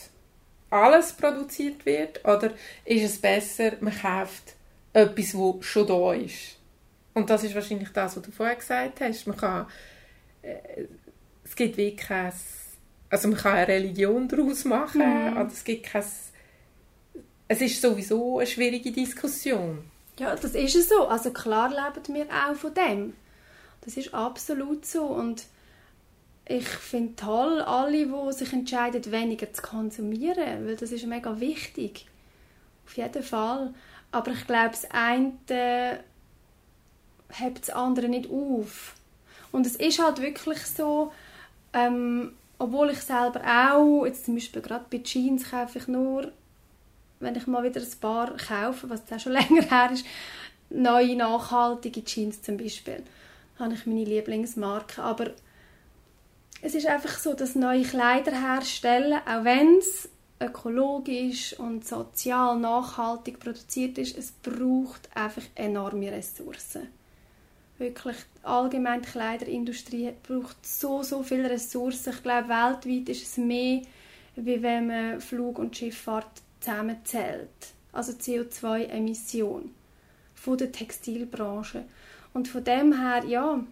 alles 0.69 1.13
produziert 1.13 1.85
wird, 1.85 2.25
oder 2.25 2.51
ist 2.83 3.03
es 3.03 3.21
besser, 3.21 3.73
man 3.79 3.97
kauft 3.97 4.55
etwas, 4.91 5.35
wo 5.35 5.61
schon 5.61 5.87
da 5.87 6.13
ist? 6.13 6.57
Und 7.13 7.29
das 7.29 7.43
ist 7.43 7.55
wahrscheinlich 7.55 7.89
das, 7.89 8.17
was 8.17 8.23
du 8.23 8.31
vorher 8.31 8.55
gesagt 8.55 8.99
hast. 8.99 9.27
Man 9.27 9.37
kann, 9.37 9.67
äh, 10.41 10.87
es 11.45 11.55
gibt 11.55 11.77
wie 11.77 11.95
kein 11.95 12.33
also 13.13 13.27
man 13.27 13.37
kann 13.37 13.53
eine 13.53 13.67
Religion 13.67 14.27
daraus 14.27 14.65
machen, 14.65 15.01
mhm. 15.01 15.37
aber 15.37 15.51
es 15.51 15.63
gibt 15.63 15.85
kein... 15.85 16.03
Es 17.47 17.61
ist 17.61 17.79
sowieso 17.79 18.39
eine 18.39 18.47
schwierige 18.47 18.91
Diskussion. 18.91 19.83
Ja, 20.17 20.35
das 20.35 20.55
ist 20.55 20.75
es 20.75 20.89
so. 20.89 21.07
Also 21.07 21.29
klar 21.29 21.69
leben 21.69 22.15
wir 22.15 22.25
auch 22.25 22.55
von 22.55 22.73
dem. 22.73 23.13
Das 23.81 23.97
ist 23.97 24.15
absolut 24.15 24.87
so. 24.87 25.03
Und 25.03 25.43
ich 26.47 26.67
finde 26.67 27.15
toll, 27.15 27.61
alle, 27.61 28.07
die 28.07 28.33
sich 28.33 28.51
entscheiden, 28.51 29.11
weniger 29.11 29.53
zu 29.53 29.61
konsumieren, 29.61 30.65
weil 30.65 30.75
das 30.75 30.91
ist 30.91 31.05
mega 31.05 31.39
wichtig. 31.39 32.07
Auf 32.87 32.97
jeden 32.97 33.21
Fall. 33.21 33.75
Aber 34.11 34.31
ich 34.31 34.47
glaube, 34.47 34.71
das 34.71 34.89
eine 34.89 35.99
hebt 37.29 37.61
das 37.61 37.69
andere 37.69 38.09
nicht 38.09 38.31
auf. 38.31 38.95
Und 39.51 39.67
es 39.67 39.75
ist 39.75 40.01
halt 40.01 40.19
wirklich 40.19 40.65
so, 40.65 41.11
ähm, 41.73 42.33
obwohl 42.63 42.91
ich 42.91 42.99
selber 42.99 43.41
auch, 43.43 44.05
jetzt 44.05 44.25
zum 44.25 44.35
Beispiel 44.35 44.61
gerade 44.61 44.85
bei 44.89 44.99
Jeans 44.99 45.51
kaufe 45.51 45.79
ich 45.79 45.87
nur, 45.87 46.31
wenn 47.19 47.35
ich 47.35 47.45
mal 47.45 47.63
wieder 47.63 47.81
ein 47.81 47.99
paar 47.99 48.35
kaufe, 48.37 48.89
was 48.89 49.01
auch 49.11 49.19
schon 49.19 49.31
länger 49.33 49.63
her 49.63 49.91
ist, 49.91 50.05
neue, 50.69 51.15
nachhaltige 51.15 52.03
Jeans 52.03 52.41
zum 52.41 52.57
Beispiel. 52.57 53.03
Da 53.57 53.65
habe 53.65 53.73
ich 53.73 53.85
meine 53.85 54.05
Lieblingsmarke. 54.05 55.01
Aber 55.01 55.31
es 56.61 56.73
ist 56.73 56.87
einfach 56.87 57.17
so, 57.17 57.33
dass 57.33 57.55
neue 57.55 57.83
Kleider 57.83 58.31
herstellen, 58.31 59.19
auch 59.25 59.43
wenn 59.43 59.77
es 59.77 60.09
ökologisch 60.39 61.59
und 61.59 61.85
sozial 61.85 62.57
nachhaltig 62.57 63.39
produziert 63.39 63.97
ist, 63.97 64.17
es 64.17 64.31
braucht 64.31 65.09
einfach 65.15 65.43
enorme 65.55 66.11
Ressourcen 66.11 66.87
wirklich 67.77 68.17
allgemein 68.43 69.01
die 69.01 69.09
Kleiderindustrie 69.09 70.13
braucht 70.23 70.65
so, 70.65 71.03
so 71.03 71.23
viele 71.23 71.49
Ressourcen. 71.49 72.13
Ich 72.13 72.23
glaube, 72.23 72.49
weltweit 72.49 73.09
ist 73.09 73.23
es 73.23 73.37
mehr, 73.37 73.81
wie 74.35 74.61
wenn 74.61 74.87
man 74.87 75.21
Flug 75.21 75.59
und 75.59 75.75
Schifffahrt 75.75 76.41
zusammenzählt. 76.59 77.49
Also 77.91 78.13
CO2-Emission 78.13 79.71
von 80.33 80.57
der 80.57 80.71
Textilbranche. 80.71 81.85
Und 82.33 82.47
von 82.47 82.63
dem 82.63 82.99
her, 82.99 83.23
ja, 83.27 83.63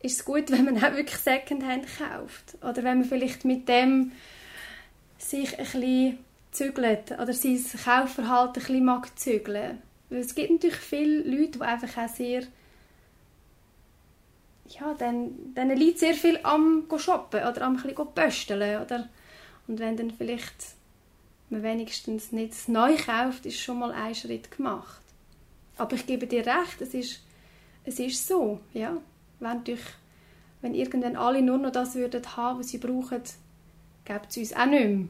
ist 0.00 0.20
es 0.20 0.24
gut, 0.24 0.50
wenn 0.50 0.64
man 0.64 0.78
auch 0.78 0.94
wirklich 0.94 1.18
Secondhand 1.18 1.86
kauft. 1.98 2.56
Oder 2.62 2.84
wenn 2.84 2.98
man 2.98 3.04
vielleicht 3.04 3.44
mit 3.44 3.68
dem 3.68 4.12
sich 5.18 5.58
ein 5.58 5.64
bisschen 5.64 6.18
zügelt 6.52 7.12
oder 7.12 7.32
sein 7.32 7.62
Kaufverhalten 7.84 8.62
ein 8.62 8.66
bisschen 8.66 8.84
mag 8.84 9.18
zügeln. 9.18 9.82
Weil 10.10 10.20
es 10.20 10.34
gibt 10.34 10.50
natürlich 10.50 10.76
viele 10.76 11.22
Leute, 11.22 11.58
die 11.58 11.60
einfach 11.60 11.96
auch 11.98 12.08
sehr 12.08 12.42
ja, 14.68 14.94
dann, 14.98 15.30
dann 15.54 15.70
liegt 15.70 15.98
sehr 15.98 16.14
viel 16.14 16.38
am 16.42 16.84
shoppen 16.96 17.40
oder 17.40 17.62
am 17.62 17.76
pösteln 18.14 18.82
oder 18.82 19.08
und 19.66 19.78
wenn 19.78 19.96
dann 19.96 20.10
vielleicht 20.10 20.78
man 21.50 21.62
wenigstens 21.62 22.32
nicht 22.32 22.68
neu 22.68 22.96
kauft, 22.96 23.46
ist 23.46 23.60
schon 23.60 23.78
mal 23.78 23.92
ein 23.92 24.14
Schritt 24.14 24.50
gemacht. 24.50 25.00
Aber 25.76 25.94
ich 25.94 26.06
gebe 26.06 26.26
dir 26.26 26.44
recht, 26.46 26.80
es 26.80 26.94
ist, 26.94 27.20
es 27.84 27.98
ist 27.98 28.26
so, 28.26 28.60
ja. 28.74 28.96
Wenn, 29.40 29.64
durch, 29.64 29.80
wenn 30.60 30.74
irgendwann 30.74 31.16
alle 31.16 31.40
nur 31.42 31.58
noch 31.58 31.70
das 31.70 31.94
würden 31.94 32.22
haben, 32.36 32.58
was 32.58 32.68
sie 32.68 32.78
brauchen, 32.78 33.22
gäbe 34.04 34.20
es 34.28 34.36
uns 34.36 34.52
auch 34.52 34.66
nicht 34.66 34.88
mehr. 34.88 35.08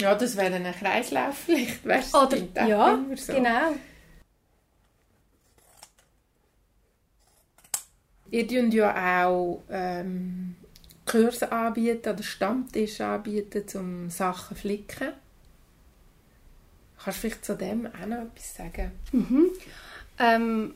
Ja, 0.00 0.14
das 0.14 0.36
wäre 0.36 0.54
ein 0.54 0.72
Kreislauf 0.72 1.36
vielleicht, 1.36 1.86
weißt 1.86 2.14
du? 2.14 2.18
Oder, 2.18 2.66
ja, 2.66 2.98
so. 3.14 3.32
genau. 3.32 3.74
Ihr 8.36 8.46
tun 8.46 8.70
ja 8.70 9.24
auch 9.24 9.62
ähm, 9.70 10.56
Kurse 11.06 11.50
anbieten 11.50 12.12
oder 12.12 12.22
Stammtische 12.22 13.06
anbieten, 13.06 13.64
um 13.78 14.10
Sachen 14.10 14.54
zu 14.54 14.60
flicken. 14.60 15.14
Kannst 17.02 17.16
du 17.16 17.20
vielleicht 17.22 17.44
zu 17.46 17.56
dem 17.56 17.86
auch 17.86 18.06
noch 18.06 18.24
etwas 18.24 18.54
sagen? 18.54 18.92
Mhm. 19.12 19.46
Ähm, 20.18 20.74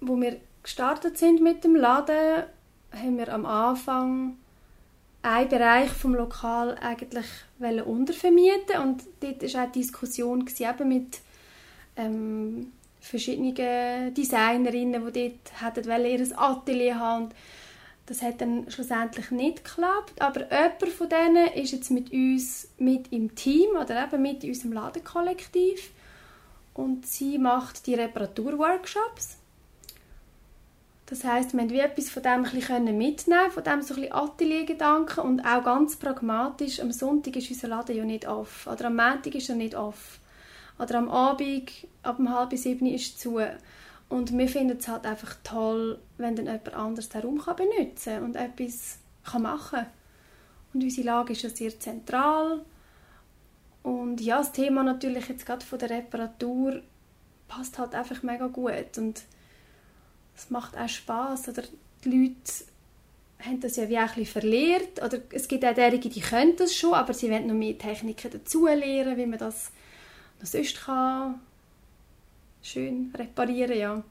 wo 0.00 0.18
wir 0.18 0.40
gestartet 0.62 1.18
sind 1.18 1.42
mit 1.42 1.62
dem 1.62 1.76
Laden, 1.76 2.44
haben 2.90 3.18
wir 3.18 3.28
am 3.34 3.44
Anfang 3.44 4.38
einen 5.20 5.50
Bereich 5.50 5.90
vom 5.90 6.14
Lokal 6.14 6.78
eigentlich 6.80 7.26
untervermieten 7.84 8.80
und 8.82 9.02
dort 9.20 9.42
war 9.42 9.64
auch 9.64 9.72
die 9.72 9.80
Diskussion 9.80 10.48
eben 10.58 10.88
mit 10.88 11.20
ähm, 11.96 12.72
verschiedene 13.04 14.12
Designerinnen, 14.12 15.12
die 15.12 15.30
dort 15.30 15.62
hätten 15.62 16.06
ihr 16.06 16.38
Atelier 16.38 16.98
haben. 16.98 17.28
Das 18.06 18.22
hat 18.22 18.40
dann 18.40 18.70
schlussendlich 18.70 19.30
nicht 19.30 19.64
geklappt, 19.64 20.20
aber 20.20 20.42
jemand 20.50 20.88
von 20.88 21.08
denen 21.08 21.46
ist 21.54 21.72
jetzt 21.72 21.90
mit 21.90 22.12
uns 22.12 22.68
mit 22.78 23.12
im 23.12 23.34
Team 23.34 23.70
oder 23.80 24.04
eben 24.04 24.20
mit 24.20 24.44
in 24.44 24.50
unserem 24.50 24.72
Ladenkollektiv. 24.72 25.90
Und 26.74 27.06
sie 27.06 27.38
macht 27.38 27.86
die 27.86 27.94
Reparaturworkshops. 27.94 29.36
Das 31.06 31.24
heißt, 31.24 31.54
wir 31.54 31.70
wie 31.70 31.78
etwas 31.78 32.10
von 32.10 32.22
dem 32.22 32.44
ein 32.44 32.50
bisschen 32.50 32.98
mitnehmen, 32.98 33.50
von 33.50 33.62
dem 33.62 33.82
so 33.82 33.94
ein 33.94 34.00
bisschen 34.00 34.12
Ateliergedanken. 34.12 35.24
Und 35.24 35.40
auch 35.44 35.62
ganz 35.62 35.96
pragmatisch, 35.96 36.80
am 36.80 36.90
Sonntag 36.90 37.36
ist 37.36 37.50
unser 37.50 37.68
Laden 37.68 37.96
ja 37.96 38.04
nicht 38.04 38.26
off. 38.26 38.66
Oder 38.66 38.86
am 38.86 38.96
Montag 38.96 39.34
ist 39.34 39.48
er 39.48 39.56
nicht 39.56 39.74
off 39.74 40.18
oder 40.78 40.98
am 40.98 41.08
Abend 41.08 41.70
ab 42.02 42.18
um 42.18 42.30
halb 42.30 42.56
sieben 42.56 42.86
ist 42.86 43.20
zu. 43.20 43.40
Und 44.08 44.36
wir 44.36 44.48
finden 44.48 44.78
es 44.78 44.88
halt 44.88 45.06
einfach 45.06 45.36
toll, 45.44 45.98
wenn 46.18 46.36
dann 46.36 46.46
jemand 46.46 46.74
anderes 46.74 47.08
den 47.08 47.22
Raum 47.22 47.40
kann 47.40 47.56
benutzen 47.56 48.22
und 48.22 48.36
etwas 48.36 48.98
kann 49.24 49.42
machen 49.42 49.80
kann. 49.80 49.86
Und 50.72 50.82
unsere 50.82 51.06
Lage 51.06 51.32
ist 51.32 51.42
ja 51.42 51.50
sehr 51.50 51.78
zentral. 51.78 52.64
Und 53.82 54.20
ja, 54.20 54.38
das 54.38 54.52
Thema 54.52 54.82
natürlich 54.82 55.28
jetzt 55.28 55.46
gerade 55.46 55.64
von 55.64 55.78
der 55.78 55.90
Reparatur 55.90 56.80
passt 57.48 57.78
halt 57.78 57.94
einfach 57.94 58.22
mega 58.22 58.46
gut. 58.46 58.98
Und 58.98 59.22
es 60.36 60.50
macht 60.50 60.76
auch 60.76 60.88
Spaß 60.88 61.48
oder 61.48 61.62
die 62.04 62.10
Leute 62.10 62.64
haben 63.40 63.60
das 63.60 63.76
ja 63.76 63.88
wie 63.88 63.98
ein 63.98 64.06
bisschen 64.06 64.26
verlehrt. 64.26 65.02
Oder 65.02 65.18
es 65.30 65.48
gibt 65.48 65.64
auch 65.64 65.74
derige, 65.74 66.08
die 66.08 66.20
können 66.20 66.56
das 66.56 66.74
schon, 66.74 66.94
aber 66.94 67.14
sie 67.14 67.30
wollen 67.30 67.46
noch 67.46 67.54
mehr 67.54 67.78
Techniken 67.78 68.30
dazu 68.30 68.66
lernen, 68.66 69.16
wie 69.16 69.26
man 69.26 69.38
das 69.38 69.70
noch 70.40 70.46
sonst 70.46 70.84
kann 70.84 71.40
schön 72.62 73.12
reparieren 73.16 73.78
ja. 73.78 74.02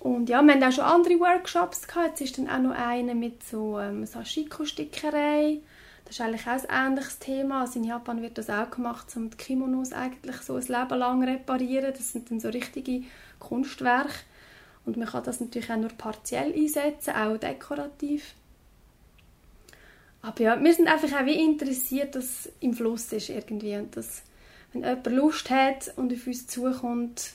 Und 0.00 0.28
ja, 0.28 0.42
wir 0.42 0.52
haben 0.52 0.62
auch 0.62 0.72
schon 0.72 0.84
andere 0.84 1.18
Workshops 1.18 1.86
gehabt. 1.86 2.20
Jetzt 2.20 2.20
ist 2.20 2.38
dann 2.38 2.50
auch 2.50 2.58
noch 2.58 2.78
einer 2.78 3.14
mit 3.14 3.42
so 3.42 3.78
ähm, 3.78 4.04
Sashiko-Stickerei. 4.04 5.60
Das 6.04 6.16
ist 6.16 6.20
eigentlich 6.20 6.46
auch 6.46 6.68
ein 6.68 6.88
ähnliches 6.92 7.18
Thema. 7.18 7.62
Also 7.62 7.78
in 7.78 7.86
Japan 7.86 8.20
wird 8.20 8.36
das 8.36 8.50
auch 8.50 8.70
gemacht, 8.70 9.06
um 9.16 9.30
die 9.30 9.36
Kimonos 9.38 9.92
eigentlich 9.92 10.36
so 10.42 10.56
ein 10.56 10.62
Leben 10.62 10.98
lang 10.98 11.24
reparieren. 11.24 11.92
Das 11.96 12.12
sind 12.12 12.30
dann 12.30 12.38
so 12.38 12.50
richtige 12.50 13.04
Kunstwerke. 13.38 14.12
Und 14.84 14.98
man 14.98 15.08
kann 15.08 15.24
das 15.24 15.40
natürlich 15.40 15.70
auch 15.70 15.78
nur 15.78 15.88
partiell 15.88 16.52
einsetzen, 16.52 17.14
auch 17.14 17.38
dekorativ. 17.38 18.34
Aber 20.20 20.40
ja, 20.40 20.62
wir 20.62 20.74
sind 20.74 20.88
einfach 20.88 21.18
auch 21.18 21.26
wie 21.26 21.42
interessiert, 21.42 22.14
dass 22.14 22.24
es 22.24 22.52
im 22.60 22.74
Fluss 22.74 23.12
ist 23.12 23.30
irgendwie 23.30 23.76
und 23.76 23.96
dass 23.96 24.22
wenn 24.74 24.82
jemand 24.82 25.06
Lust 25.06 25.50
hat 25.50 25.92
und 25.96 26.12
auf 26.12 26.26
uns 26.26 26.46
zukommt, 26.46 27.32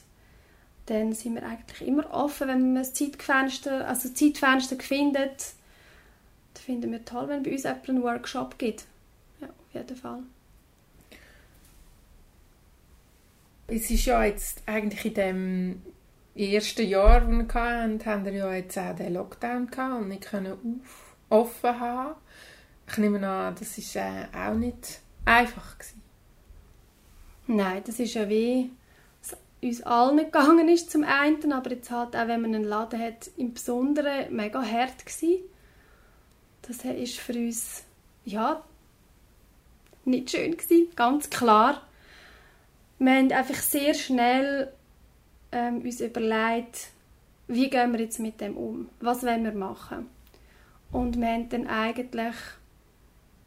dann 0.86 1.14
sind 1.14 1.36
wir 1.36 1.44
eigentlich 1.44 1.88
immer 1.88 2.12
offen, 2.12 2.48
wenn 2.48 2.74
man 2.74 2.84
ein 2.84 2.94
Zeitfenster, 2.94 3.88
also 3.88 4.10
Zeitfenster 4.10 4.76
findet. 4.78 5.54
Das 6.54 6.64
finden 6.64 6.92
wir 6.92 7.06
toll, 7.06 7.28
wenn 7.30 7.44
bei 7.44 7.52
uns 7.52 7.64
jemand 7.64 7.90
einen 7.90 8.04
Workshop 8.04 8.58
gibt. 8.58 8.86
Ja, 9.40 9.48
auf 9.48 9.74
jeden 9.74 9.96
Fall. 9.96 10.20
Es 13.68 13.90
ist 13.92 14.06
ja 14.06 14.24
jetzt 14.24 14.64
eigentlich 14.66 15.06
in 15.06 15.14
dem 15.14 15.82
ersten 16.36 16.88
Jahr, 16.88 17.22
das 17.22 17.30
wir 17.30 17.54
hatten, 17.54 18.06
haben 18.06 18.26
wir 18.26 18.34
ja 18.34 18.54
jetzt 18.54 18.78
auch 18.78 18.96
den 18.96 19.14
Lockdown 19.14 19.68
gehabt 19.68 20.02
und 20.02 20.08
nicht 20.10 20.24
können 20.24 20.82
offen 21.30 21.80
haben. 21.80 22.16
Ich 22.88 22.98
nehme 22.98 23.28
an, 23.28 23.56
das 23.60 23.78
war 23.96 24.04
äh, 24.04 24.50
auch 24.50 24.56
nicht 24.56 25.02
einfach 25.26 25.78
gewesen. 25.78 25.99
Nein, 27.52 27.82
das 27.86 28.00
ist 28.00 28.14
ja 28.14 28.30
wie 28.30 28.72
es 29.22 29.36
uns 29.62 29.82
allen 29.84 30.18
gegangen 30.26 30.70
ist 30.70 30.92
zum 30.92 31.04
einen, 31.04 31.52
aber 31.52 31.72
jetzt 31.72 31.92
halt 31.92 32.16
auch, 32.16 32.28
wenn 32.28 32.42
man 32.42 32.56
einen 32.56 32.64
Laden 32.64 33.00
hat, 33.00 33.30
im 33.38 33.54
Besonderen 33.54 34.34
mega 34.36 34.62
hart 34.62 35.06
gewesen. 35.06 35.44
Das 36.62 36.86
ist 36.86 37.18
für 37.18 37.34
uns, 37.34 37.84
ja, 38.26 38.64
nicht 40.06 40.32
schön 40.32 40.56
gewesen, 40.56 40.88
ganz 40.96 41.30
klar 41.30 41.82
wir 43.00 43.14
haben 43.14 43.32
einfach 43.32 43.56
sehr 43.56 43.94
schnell 43.94 44.72
ähm, 45.52 45.82
uns 45.82 46.02
überlegt, 46.02 46.90
wie 47.48 47.70
gehen 47.70 47.94
wir 47.94 48.02
jetzt 48.02 48.20
mit 48.20 48.42
dem 48.42 48.58
um? 48.58 48.90
Was 49.00 49.24
wollen 49.24 49.46
wir 49.46 49.54
machen? 49.54 50.08
Und 50.92 51.20
wir 51.20 51.28
haben 51.28 51.50
dann 51.50 51.68
eigentlich 51.68 52.36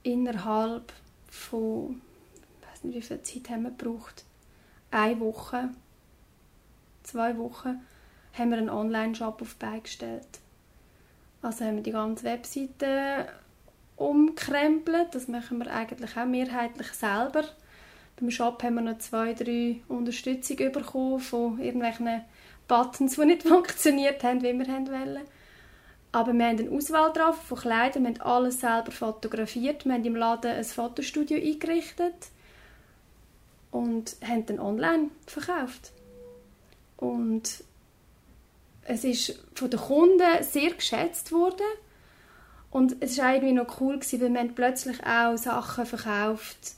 innerhalb 0.02 0.92
von, 1.28 2.00
wie 2.82 3.02
viel 3.02 3.22
Zeit 3.22 3.50
haben 3.50 3.62
wir 3.62 3.70
gebraucht, 3.70 4.24
eine 4.90 5.20
Woche, 5.20 5.70
zwei 7.02 7.36
Wochen, 7.38 7.80
haben 8.38 8.50
wir 8.50 8.58
einen 8.58 8.70
Online-Shop 8.70 9.42
auf 9.42 9.56
beigestellt. 9.56 10.40
Also 11.42 11.64
haben 11.64 11.76
wir 11.76 11.82
die 11.82 11.92
ganze 11.92 12.24
Webseite 12.24 13.28
umkrempelt. 13.96 15.14
Das 15.14 15.28
machen 15.28 15.58
wir 15.58 15.72
eigentlich 15.72 16.16
auch 16.16 16.26
mehrheitlich 16.26 16.88
selber. 16.92 17.44
Beim 18.18 18.30
Shop 18.30 18.62
haben 18.62 18.74
wir 18.74 18.82
noch 18.82 18.98
zwei, 18.98 19.34
drei 19.34 19.80
Unterstützungen 19.88 20.72
bekommen 20.72 21.20
von 21.20 21.58
irgendwelchen 21.58 22.22
Buttons, 22.68 23.16
die 23.16 23.24
nicht 23.24 23.42
funktioniert 23.48 24.22
haben, 24.22 24.42
wie 24.42 24.52
wir 24.52 24.66
wollen. 24.66 25.22
Aber 26.12 26.34
wir 26.34 26.46
haben 26.46 26.58
eine 26.58 26.70
Auswahl 26.70 27.10
drauf 27.12 27.42
von 27.42 27.58
Kleidern, 27.58 28.02
wir 28.02 28.10
haben 28.10 28.20
alles 28.20 28.60
selber 28.60 28.92
fotografiert, 28.92 29.86
wir 29.86 29.94
haben 29.94 30.04
im 30.04 30.14
Laden 30.14 30.50
ein 30.52 30.64
Fotostudio 30.64 31.38
eingerichtet 31.38 32.28
und 33.72 34.16
haben 34.24 34.46
dann 34.46 34.60
online 34.60 35.08
verkauft. 35.26 35.90
Und 36.98 37.64
es 38.82 39.02
ist 39.02 39.44
von 39.54 39.70
den 39.70 39.80
Kunden 39.80 40.42
sehr 40.42 40.70
geschätzt 40.70 41.32
worden 41.32 41.66
und 42.70 42.96
es 43.00 43.18
war 43.18 43.34
irgendwie 43.34 43.54
noch 43.54 43.80
cool, 43.80 43.98
gewesen, 43.98 44.20
weil 44.20 44.32
wir 44.32 44.54
plötzlich 44.54 45.04
auch 45.04 45.36
Sachen 45.36 45.86
verkauft 45.86 46.76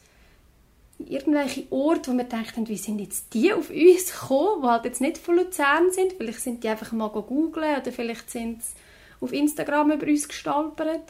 irgendwelche 0.98 1.66
Orte, 1.70 2.12
wo 2.12 2.16
wir 2.16 2.26
haben, 2.30 2.68
wie 2.68 2.76
sind 2.76 3.00
jetzt 3.00 3.34
die 3.34 3.52
auf 3.52 3.70
uns 3.70 4.12
gekommen, 4.12 4.62
die 4.62 4.68
halt 4.68 4.84
jetzt 4.84 5.00
nicht 5.00 5.18
von 5.18 5.36
Luzern 5.36 5.90
sind. 5.90 6.12
Vielleicht 6.12 6.40
sind 6.40 6.62
die 6.62 6.68
einfach 6.68 6.92
mal 6.92 7.08
googeln 7.08 7.80
oder 7.80 7.92
vielleicht 7.92 8.30
sind 8.30 8.62
sie 8.62 8.74
auf 9.20 9.32
Instagram 9.32 9.92
über 9.92 10.06
uns 10.06 10.28
gestolpert. 10.28 11.02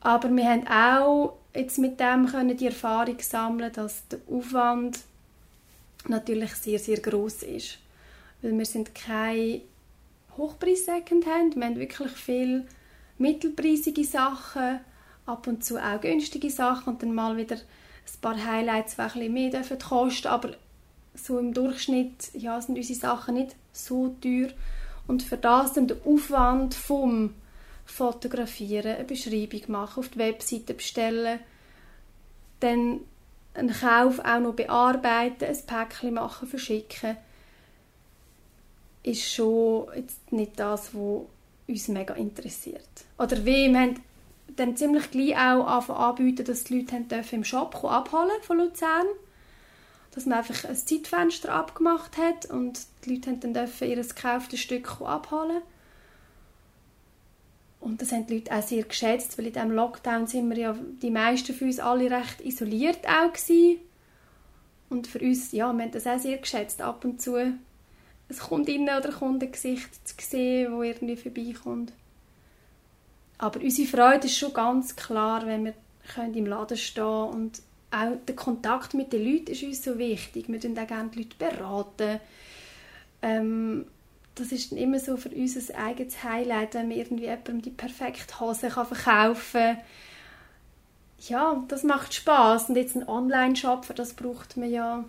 Aber 0.00 0.28
wir 0.30 0.44
haben 0.44 0.66
auch 0.66 1.36
jetzt 1.54 1.78
mit 1.78 2.00
dem 2.00 2.26
können 2.26 2.56
die 2.56 2.66
Erfahrung 2.66 3.18
sammeln, 3.20 3.72
dass 3.72 4.06
der 4.08 4.20
Aufwand 4.30 5.00
natürlich 6.08 6.54
sehr, 6.54 6.78
sehr 6.78 6.98
groß 6.98 7.44
ist. 7.44 7.78
Weil 8.40 8.58
wir 8.58 8.66
sind 8.66 8.94
kein 8.94 9.60
Hochpreis-Secondhand, 10.36 11.56
wir 11.56 11.64
haben 11.64 11.78
wirklich 11.78 12.12
viel 12.12 12.66
mittelpreisige 13.18 14.04
Sachen, 14.04 14.80
ab 15.26 15.46
und 15.46 15.64
zu 15.64 15.78
auch 15.78 16.00
günstige 16.00 16.50
Sachen 16.50 16.94
und 16.94 17.02
dann 17.02 17.14
mal 17.14 17.36
wieder 17.36 17.56
ein 17.56 18.20
paar 18.20 18.44
Highlights, 18.44 18.96
die 18.96 19.02
ein 19.02 19.08
bisschen 19.12 19.32
mehr 19.32 19.50
dürfen 19.50 19.78
kosten, 19.78 20.28
aber 20.28 20.56
so 21.14 21.38
im 21.38 21.54
Durchschnitt 21.54 22.30
ja, 22.34 22.60
sind 22.60 22.76
unsere 22.76 22.98
Sachen 22.98 23.34
nicht 23.34 23.54
so 23.72 24.16
teuer. 24.20 24.48
Und 25.06 25.22
für 25.22 25.36
das 25.36 25.74
dann 25.74 25.88
der 25.88 25.98
Aufwand 26.04 26.74
vom 26.74 27.34
Fotografieren, 27.84 28.96
eine 28.96 29.04
Beschreibung 29.04 29.62
machen, 29.68 30.00
auf 30.00 30.08
die 30.08 30.18
Webseite 30.18 30.74
bestellen, 30.74 31.40
dann 32.60 33.00
einen 33.54 33.72
Kauf 33.72 34.18
auch 34.20 34.40
noch 34.40 34.54
bearbeiten, 34.54 35.44
ein 35.44 35.66
Päckchen 35.66 36.14
machen, 36.14 36.48
verschicken, 36.48 37.16
ist 39.02 39.32
schon 39.32 39.88
jetzt 39.96 40.32
nicht 40.32 40.58
das, 40.58 40.94
was 40.94 41.22
uns 41.66 41.88
mega 41.88 42.14
interessiert. 42.14 42.88
Oder 43.18 43.44
wie, 43.44 43.68
wir 43.68 43.80
haben 43.80 44.00
dann 44.56 44.76
ziemlich 44.76 45.10
gleich 45.10 45.36
auch 45.36 45.88
anbieten, 45.88 46.44
dass 46.44 46.64
die 46.64 46.78
Leute 46.78 47.00
dürfen 47.00 47.36
im 47.36 47.44
Shop 47.44 47.82
abholen 47.84 48.42
von 48.42 48.58
Luzern. 48.58 49.06
Dass 50.14 50.26
man 50.26 50.38
einfach 50.38 50.68
ein 50.68 50.76
Zeitfenster 50.76 51.52
abgemacht 51.52 52.18
hat 52.18 52.46
und 52.46 52.80
die 53.04 53.14
Leute 53.14 53.34
dürfen 53.34 53.88
ihr 53.88 53.96
gekauftes 53.96 54.60
Stück 54.60 55.00
abholen. 55.00 55.62
Und 57.82 58.00
das 58.00 58.12
haben 58.12 58.26
die 58.26 58.34
Leute 58.34 58.52
auch 58.52 58.62
sehr 58.62 58.84
geschätzt, 58.84 59.36
weil 59.36 59.48
in 59.48 59.52
diesem 59.52 59.72
Lockdown 59.72 60.28
sind 60.28 60.48
wir 60.50 60.56
ja 60.56 60.76
die 61.02 61.10
meisten 61.10 61.52
von 61.52 61.66
uns 61.66 61.80
alle 61.80 62.10
recht 62.10 62.40
isoliert 62.40 63.06
auch 63.08 63.32
gewesen. 63.32 63.80
Und 64.88 65.08
für 65.08 65.18
uns, 65.18 65.50
ja, 65.50 65.72
wir 65.72 65.82
haben 65.82 65.90
das 65.90 66.06
auch 66.06 66.18
sehr 66.18 66.38
geschätzt, 66.38 66.80
ab 66.80 67.04
und 67.04 67.20
zu 67.20 67.34
ein 67.34 67.58
Kundinnen- 68.38 68.96
oder 68.96 69.10
Kundengesicht 69.10 70.06
zu 70.06 70.14
sehen, 70.20 70.72
wo 70.72 70.82
irgendwie 70.82 71.16
vorbeikommt. 71.16 71.92
Aber 73.38 73.60
unsere 73.60 73.88
Freude 73.88 74.28
ist 74.28 74.38
schon 74.38 74.54
ganz 74.54 74.94
klar, 74.94 75.44
wenn 75.46 75.64
wir 75.64 75.74
im 76.34 76.46
Laden 76.46 76.76
stehen 76.76 77.04
und 77.04 77.62
auch 77.90 78.12
der 78.26 78.36
Kontakt 78.36 78.94
mit 78.94 79.12
den 79.12 79.24
Leuten 79.24 79.50
ist 79.50 79.62
uns 79.64 79.84
so 79.84 79.98
wichtig. 79.98 80.48
Wir 80.48 80.60
beraten 80.60 80.78
auch 80.78 80.86
gerne 80.86 81.10
die 81.10 81.18
Leute. 81.18 81.36
Beraten. 81.36 82.20
Ähm, 83.20 83.86
das 84.34 84.52
ist 84.52 84.72
dann 84.72 84.78
immer 84.78 84.98
so 84.98 85.16
für 85.16 85.28
uns 85.28 85.70
ein 85.70 85.76
eigenes 85.76 86.22
Highlight, 86.24 86.74
wenn 86.74 86.88
man 86.88 86.96
irgendwie 86.96 87.24
jemandem 87.24 87.62
die 87.62 87.70
perfekte 87.70 88.40
Hose 88.40 88.68
kann 88.68 88.86
verkaufen 88.86 89.76
kann. 89.76 89.80
Ja, 91.28 91.64
das 91.68 91.84
macht 91.84 92.14
Spaß 92.14 92.70
Und 92.70 92.76
jetzt 92.76 92.96
ein 92.96 93.08
Online-Shop, 93.08 93.94
das 93.94 94.14
braucht 94.14 94.56
man 94.56 94.70
ja 94.70 95.04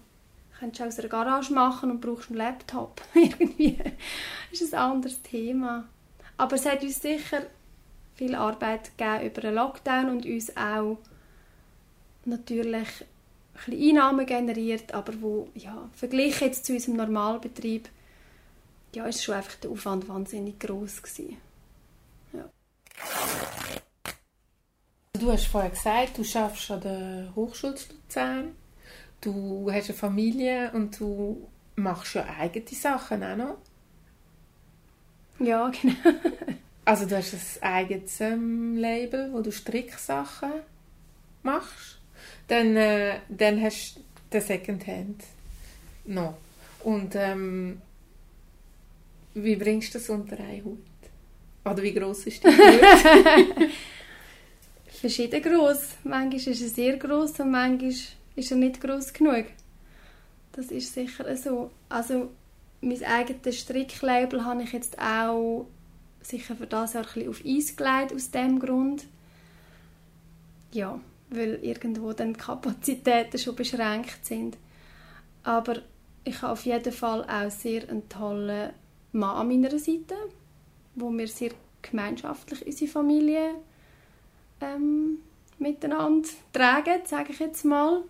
kannst 0.64 0.80
du 0.80 0.86
aus 0.86 1.00
einer 1.00 1.10
Garage 1.10 1.54
machen 1.54 1.92
und 1.92 2.00
brauchst 2.00 2.30
einen 2.30 2.38
Laptop. 2.38 3.02
Irgendwie 3.14 3.78
ist 4.52 4.74
ein 4.74 4.80
anderes 4.80 5.22
Thema. 5.22 5.86
Aber 6.38 6.56
es 6.56 6.66
hat 6.66 6.84
uns 6.84 7.02
sicher 7.02 7.42
viel 8.16 8.36
Arbeit 8.36 8.98
gegeben 8.98 9.26
über 9.26 9.42
den 9.42 9.56
Lockdown 9.56 10.10
und 10.10 10.26
uns 10.26 10.56
auch 10.56 11.00
natürlich 12.26 12.88
ein 13.68 13.74
Einnahmen 13.74 14.26
generiert, 14.26 14.94
aber 14.94 15.22
wo, 15.22 15.50
ja, 15.54 15.90
verglichen 15.94 16.48
jetzt 16.48 16.66
zu 16.66 16.74
unserem 16.74 16.96
Normalbetrieb, 16.98 17.90
ja, 18.94 19.06
ist 19.06 19.24
schon 19.24 19.36
einfach 19.36 19.56
der 19.56 19.72
Aufwand 19.72 20.08
wahnsinnig 20.08 20.60
groß 20.60 21.02
gewesen. 21.02 21.38
Ja. 22.34 22.50
Du 25.14 25.32
hast 25.32 25.48
vorher 25.48 25.70
gesagt, 25.72 26.18
du 26.18 26.24
schaffst 26.24 26.72
an 26.72 26.82
der 26.82 27.34
Hochschule 27.36 27.76
zu 27.76 27.94
Luzern, 27.94 28.56
du 29.22 29.72
hast 29.72 29.90
eine 29.90 29.98
Familie 29.98 30.72
und 30.74 31.00
du 31.00 31.50
machst 31.76 32.16
ja 32.16 32.26
eigene 32.40 32.68
Sachen 32.68 33.24
auch 33.24 33.36
noch. 33.36 33.58
Ja, 35.40 35.70
genau. 35.70 35.96
Also 36.86 37.06
du 37.06 37.16
hast 37.16 37.34
ein 37.62 37.74
eigenes 37.74 38.20
ähm, 38.20 38.76
Label, 38.76 39.32
wo 39.32 39.40
du 39.40 39.54
Stricksachen 39.54 40.52
machst. 41.42 41.98
Dann, 42.50 42.76
äh, 42.76 43.20
dann 43.30 43.62
hast 43.62 43.96
du 43.96 44.02
den 44.34 44.42
Secondhand 44.42 45.24
noch. 46.04 46.36
Und 46.84 47.16
ähm, 47.16 47.82
wie 49.34 49.56
bringst 49.56 49.94
du 49.94 50.00
das 50.00 50.10
unter 50.10 50.40
einen 50.40 50.64
Hut? 50.64 50.80
Oder 51.66 51.82
wie 51.82 51.94
groß 51.94 52.28
ist 52.28 52.44
der 52.44 52.58
Hut? 52.58 53.70
Verschieden 54.88 55.42
groß. 55.42 55.98
Manchmal 56.04 56.54
ist 56.54 56.62
er 56.62 56.70
sehr 56.70 56.98
groß 56.98 57.40
und 57.40 57.52
manchmal 57.52 57.94
ist 58.36 58.52
er 58.52 58.58
nicht 58.58 58.82
groß 58.82 59.14
genug. 59.14 59.46
Das 60.52 60.68
ist 60.68 60.94
sicher 60.94 61.36
so. 61.36 61.72
Also 61.90 62.30
mein 62.82 63.04
eigenes 63.04 63.60
Stricklabel 63.60 64.46
habe 64.46 64.64
ich 64.64 64.72
jetzt 64.72 65.00
auch 65.00 65.68
sicher 66.22 66.56
für 66.56 66.68
das 66.68 66.94
Jahr 66.94 67.06
ein 67.16 67.30
auf 67.30 67.42
Eis 67.46 67.76
gelegt, 67.76 68.14
aus 68.14 68.32
dem 68.32 68.60
Grund. 68.60 69.06
Ja, 70.72 71.00
weil 71.30 71.60
irgendwo 71.62 72.14
dann 72.14 72.34
die 72.34 72.40
Kapazitäten 72.40 73.38
schon 73.38 73.56
beschränkt 73.56 74.26
sind. 74.26 74.58
Aber 75.44 75.82
ich 76.24 76.42
habe 76.42 76.54
auf 76.54 76.66
jeden 76.66 76.94
Fall 76.94 77.24
auch 77.24 77.52
sehr 77.52 77.90
einen 77.90 78.08
tollen 78.10 78.72
Mann 79.14 79.38
an 79.38 79.48
meiner 79.48 79.78
Seite, 79.80 80.16
wo 80.96 81.12
wir 81.12 81.28
sehr 81.28 81.52
gemeinschaftlich 81.82 82.66
unsere 82.66 82.92
Familie 82.92 83.56
ähm, 84.62 85.20
miteinander 85.60 86.30
tragen, 86.52 87.02
sage 87.06 87.34
ich 87.34 87.40
jetzt 87.40 87.66
mal. 87.66 88.04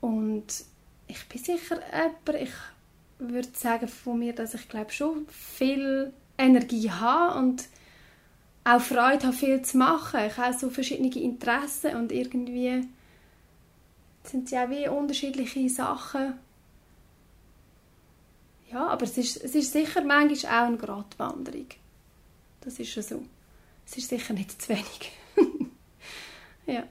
Und 0.00 0.44
ich 1.06 1.28
bin 1.28 1.42
sicher 1.42 1.80
jemand, 1.92 2.42
ich 2.42 2.54
würde 3.18 3.48
sagen 3.54 3.88
von 3.88 4.18
mir, 4.18 4.34
dass 4.34 4.54
ich 4.54 4.68
glaube 4.68 4.92
schon 4.92 5.26
viel 5.28 6.12
Energie 6.36 6.90
habe 6.90 7.38
und 7.38 7.68
auch 8.64 8.80
Freude 8.80 9.26
habe, 9.26 9.36
viel 9.36 9.62
zu 9.62 9.76
machen. 9.76 10.20
Ich 10.26 10.36
habe 10.36 10.56
so 10.56 10.70
verschiedene 10.70 11.14
Interessen 11.14 11.96
und 11.96 12.12
irgendwie 12.12 12.86
sind 14.24 14.50
ja 14.50 14.64
auch 14.64 14.70
wie 14.70 14.88
unterschiedliche 14.88 15.68
Sachen. 15.68 16.34
Ja, 18.74 18.88
aber 18.88 19.04
es 19.04 19.16
ist, 19.16 19.36
es 19.36 19.54
ist 19.54 19.72
sicher 19.72 20.02
manchmal 20.02 20.52
auch 20.52 20.66
eine 20.66 20.76
Gratwanderung. 20.76 21.68
Das 22.60 22.80
ist 22.80 22.90
schon 22.90 23.04
so. 23.04 23.22
Es 23.86 23.96
ist 23.96 24.08
sicher 24.08 24.34
nicht 24.34 24.60
zu 24.60 24.70
wenig. 24.70 25.12
ja. 26.66 26.82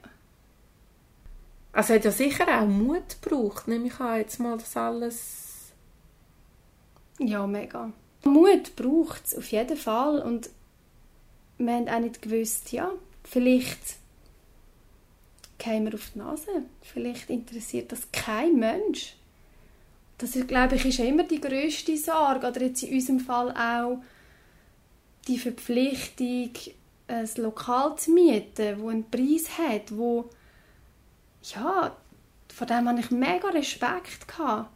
Also 1.72 1.92
hat 1.92 2.06
ja 2.06 2.10
sicher 2.10 2.46
auch 2.48 2.66
Mut 2.66 3.20
gebraucht, 3.20 3.68
nehme 3.68 3.88
ich 3.88 4.00
an, 4.00 4.16
jetzt 4.16 4.40
mal 4.40 4.56
das 4.56 4.74
alles... 4.78 5.72
Ja, 7.18 7.46
mega. 7.46 7.92
Mut 8.24 8.76
braucht 8.76 9.26
es 9.26 9.36
auf 9.36 9.52
jeden 9.52 9.76
Fall 9.76 10.22
und 10.22 10.48
wir 11.58 11.74
haben 11.74 11.88
auch 11.88 12.00
nicht 12.00 12.22
gewusst, 12.22 12.72
ja, 12.72 12.92
vielleicht 13.24 13.96
gehen 15.58 15.84
wir 15.84 15.94
auf 15.94 16.12
die 16.14 16.18
Nase. 16.18 16.64
Vielleicht 16.80 17.28
interessiert 17.28 17.92
das 17.92 18.10
kein 18.10 18.58
Mensch. 18.58 19.16
Das, 20.24 20.46
glaube 20.46 20.76
ich, 20.76 20.86
ist 20.86 21.00
immer 21.00 21.24
die 21.24 21.40
grösste 21.40 21.96
Sorge. 21.98 22.48
Oder 22.48 22.62
jetzt 22.62 22.82
in 22.82 22.94
unserem 22.94 23.20
Fall 23.20 23.50
auch 23.50 24.02
die 25.28 25.38
Verpflichtung, 25.38 26.50
ein 27.06 27.28
Lokal 27.36 27.96
zu 27.96 28.12
mieten, 28.12 28.80
wo 28.80 28.88
einen 28.88 29.10
Preis 29.10 29.58
hat, 29.58 29.94
wo 29.94 30.30
ja, 31.42 31.94
vor 32.54 32.66
dem 32.66 32.88
hatte 32.88 33.00
ich 33.00 33.10
mega 33.10 33.48
Respekt 33.48 34.26
gehabt. 34.26 34.70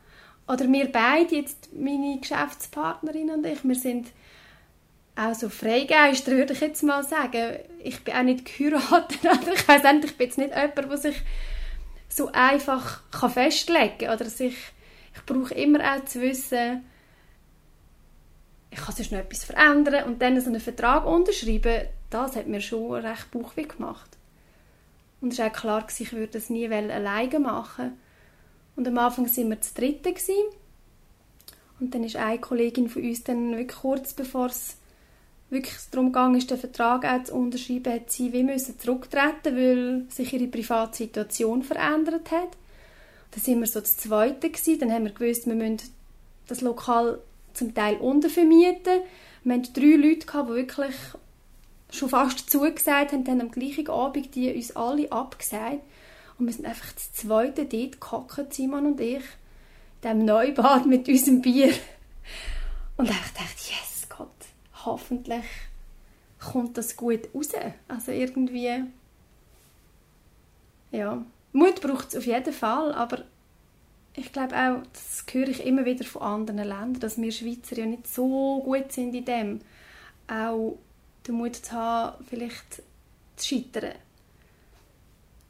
Oder 0.46 0.70
wir 0.70 0.92
beide, 0.92 1.36
jetzt 1.36 1.70
meine 1.72 2.18
Geschäftspartnerin 2.20 3.30
und 3.30 3.46
ich, 3.46 3.64
wir 3.64 3.74
sind 3.74 4.08
auch 5.16 5.34
so 5.34 5.48
Freigeister, 5.48 6.32
würde 6.32 6.52
ich 6.52 6.60
jetzt 6.60 6.82
mal 6.82 7.02
sagen. 7.04 7.56
Ich 7.82 8.04
bin 8.04 8.14
auch 8.14 8.22
nicht 8.22 8.44
geheiratet, 8.44 9.18
ich 9.54 9.66
weiß 9.66 9.82
nicht, 9.94 10.04
ich 10.04 10.16
bin 10.16 10.26
jetzt 10.26 10.38
nicht 10.38 10.50
jemand, 10.50 10.90
der 10.90 10.98
sich 10.98 11.16
so 12.10 12.30
einfach 12.32 13.00
festlegen 13.32 13.98
kann. 13.98 14.14
Oder 14.14 14.26
sich, 14.26 14.56
ich 15.18 15.26
brauche 15.26 15.54
immer 15.54 15.80
auch 15.80 16.04
zu 16.04 16.20
wissen, 16.20 16.84
ich 18.70 18.78
kann 18.78 18.94
sonst 18.94 19.12
noch 19.12 19.18
etwas 19.18 19.44
verändern 19.44 20.04
und 20.04 20.20
dann 20.20 20.40
so 20.40 20.48
einen 20.48 20.60
Vertrag 20.60 21.06
unterschreiben, 21.06 21.88
das 22.10 22.36
hat 22.36 22.46
mir 22.46 22.60
schon 22.60 22.92
recht 22.92 23.30
Bauchweh 23.30 23.64
gemacht. 23.64 24.16
Und 25.20 25.32
es 25.32 25.38
war 25.38 25.48
auch 25.48 25.52
klar, 25.52 25.86
ich 25.98 26.12
würde 26.12 26.34
das 26.34 26.50
nie 26.50 26.68
alleine 26.68 27.40
machen. 27.40 27.92
Und 28.76 28.86
am 28.86 28.98
Anfang 28.98 29.26
waren 29.26 29.50
wir 29.50 29.60
zu 29.60 29.74
dritten. 29.74 30.14
Und 31.80 31.94
dann 31.94 32.04
ist 32.04 32.16
eine 32.16 32.38
Kollegin 32.38 32.88
von 32.88 33.02
uns 33.02 33.24
dann 33.24 33.56
wirklich 33.56 33.78
kurz 33.78 34.12
bevor 34.12 34.46
es 34.46 34.76
wirklich 35.50 35.76
darum 35.90 36.12
ging, 36.12 36.46
den 36.46 36.58
Vertrag 36.58 37.04
auch 37.04 37.24
zu 37.24 37.34
unterschreiben, 37.34 37.92
hat 37.92 38.10
sie 38.10 38.32
wie 38.32 38.42
müssen 38.42 38.78
zurücktreten, 38.78 39.56
weil 39.56 40.04
sich 40.10 40.32
ihre 40.32 40.46
private 40.46 40.96
Situation 40.96 41.62
verändert 41.62 42.30
hat. 42.30 42.50
Dann 43.30 43.40
sind 43.40 43.60
wir 43.60 43.66
so 43.66 43.80
das 43.80 43.96
Zweite 43.96 44.50
gewesen. 44.50 44.78
Dann 44.78 44.92
haben 44.92 45.04
wir 45.04 45.12
gewusst, 45.12 45.46
wir 45.46 45.54
müssen 45.54 45.78
das 46.46 46.60
Lokal 46.60 47.20
zum 47.54 47.74
Teil 47.74 47.96
untervermieten. 47.96 49.02
Wir 49.44 49.54
hatten 49.54 49.72
drei 49.72 49.96
Leute, 49.96 50.26
die 50.26 50.48
wirklich 50.48 50.94
schon 51.90 52.08
fast 52.08 52.50
zugesagt 52.50 53.12
haben, 53.12 53.24
dann 53.24 53.40
am 53.40 53.50
gleichen 53.50 53.88
Abend 53.88 54.34
die 54.34 54.52
uns 54.52 54.76
alle 54.76 55.10
abgesagt. 55.10 55.80
Und 56.38 56.46
wir 56.46 56.52
sind 56.52 56.66
einfach 56.66 56.92
das 56.92 57.12
zweite 57.12 57.64
dort 57.64 58.00
gehockt, 58.00 58.54
Simon 58.54 58.86
und 58.86 59.00
ich, 59.00 59.16
in 59.16 59.22
diesem 60.02 60.24
Neubad 60.24 60.86
mit 60.86 61.08
unserem 61.08 61.40
Bier. 61.40 61.72
Und 62.96 63.10
ich 63.10 63.16
dachte, 63.16 63.70
yes, 63.70 64.06
Gott, 64.08 64.28
hoffentlich 64.84 65.44
kommt 66.38 66.76
das 66.78 66.96
gut 66.96 67.28
raus. 67.34 67.48
Also 67.88 68.12
irgendwie, 68.12 68.84
ja, 70.92 71.24
Mut 71.52 71.80
braucht 71.80 72.08
es 72.08 72.16
auf 72.16 72.26
jeden 72.26 72.52
Fall, 72.52 72.92
aber 72.94 73.24
ich 74.14 74.32
glaube 74.32 74.54
auch, 74.56 74.82
das 74.92 75.24
höre 75.30 75.48
ich 75.48 75.64
immer 75.64 75.84
wieder 75.84 76.04
von 76.04 76.22
anderen 76.22 76.58
Ländern, 76.58 77.00
dass 77.00 77.20
wir 77.20 77.30
Schweizer 77.30 77.78
ja 77.78 77.86
nicht 77.86 78.06
so 78.12 78.60
gut 78.64 78.92
sind 78.92 79.14
in 79.14 79.24
dem. 79.24 79.60
Auch 80.26 80.76
den 81.26 81.36
Mut 81.36 81.56
zu 81.56 81.72
haben, 81.72 82.24
vielleicht 82.24 82.82
zu 83.36 83.48
scheitern. 83.48 83.92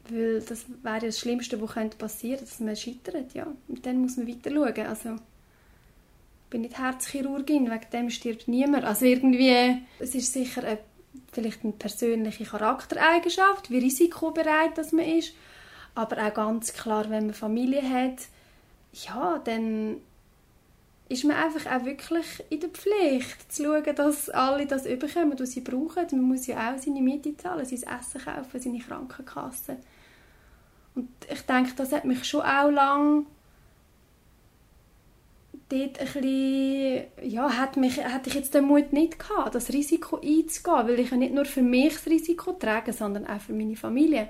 Weil 0.08 0.40
das 0.40 0.66
wäre 0.82 1.06
das 1.06 1.18
Schlimmste, 1.18 1.60
was 1.60 1.70
passieren 1.96 2.38
könnte, 2.38 2.50
dass 2.50 2.60
man 2.60 2.76
scheitert. 2.76 3.34
Ja. 3.34 3.46
Und 3.68 3.84
dann 3.86 3.98
muss 3.98 4.16
man 4.16 4.28
weiter 4.28 4.50
schauen. 4.50 4.86
Also, 4.86 5.14
ich 5.14 6.50
bin 6.50 6.62
nicht 6.62 6.78
Herzchirurgin, 6.78 7.70
wegen 7.70 7.90
dem 7.92 8.10
stirbt 8.10 8.48
niemand. 8.48 8.84
Also 8.84 9.04
irgendwie, 9.04 9.82
es 9.98 10.14
ist 10.14 10.32
sicher 10.32 10.64
eine, 10.64 10.78
vielleicht 11.30 11.62
eine 11.62 11.74
persönliche 11.74 12.44
Charaktereigenschaft, 12.44 13.70
wie 13.70 13.78
risikobereit 13.78 14.78
dass 14.78 14.92
man 14.92 15.04
ist. 15.04 15.34
Aber 15.98 16.24
auch 16.24 16.32
ganz 16.32 16.72
klar, 16.74 17.10
wenn 17.10 17.26
man 17.26 17.34
Familie 17.34 17.82
hat, 17.82 18.28
ja, 18.92 19.40
dann 19.42 19.96
ist 21.08 21.24
man 21.24 21.36
einfach 21.36 21.66
auch 21.72 21.84
wirklich 21.84 22.44
in 22.50 22.60
der 22.60 22.68
Pflicht, 22.68 23.50
zu 23.52 23.64
schauen, 23.64 23.96
dass 23.96 24.30
alle 24.30 24.64
das 24.66 24.86
überkommen, 24.86 25.36
was 25.36 25.50
sie 25.50 25.60
brauchen. 25.60 26.06
Man 26.12 26.20
muss 26.20 26.46
ja 26.46 26.72
auch 26.72 26.78
seine 26.78 27.00
Miete 27.00 27.36
zahlen, 27.36 27.66
sein 27.66 27.98
Essen 27.98 28.20
kaufen, 28.20 28.60
seine 28.60 28.78
Krankenkasse. 28.78 29.78
Und 30.94 31.08
ich 31.28 31.40
denke, 31.40 31.72
das 31.74 31.90
hat 31.90 32.04
mich 32.04 32.24
schon 32.24 32.42
auch 32.42 32.70
lang 32.70 33.26
dort 35.68 35.98
ein 35.98 36.06
bisschen, 36.06 37.02
ja, 37.24 37.56
hat 37.56 37.76
mich, 37.76 37.96
hätte 37.96 38.28
ich 38.28 38.36
jetzt 38.36 38.54
den 38.54 38.66
Mut 38.66 38.92
nicht 38.92 39.18
gehabt, 39.18 39.56
das 39.56 39.72
Risiko 39.72 40.18
einzugehen, 40.18 40.86
weil 40.86 41.00
ich 41.00 41.10
ja 41.10 41.16
nicht 41.16 41.34
nur 41.34 41.44
für 41.44 41.62
mich 41.62 41.94
das 41.94 42.06
Risiko 42.06 42.52
trage, 42.52 42.92
sondern 42.92 43.26
auch 43.26 43.40
für 43.40 43.52
meine 43.52 43.74
Familie. 43.74 44.28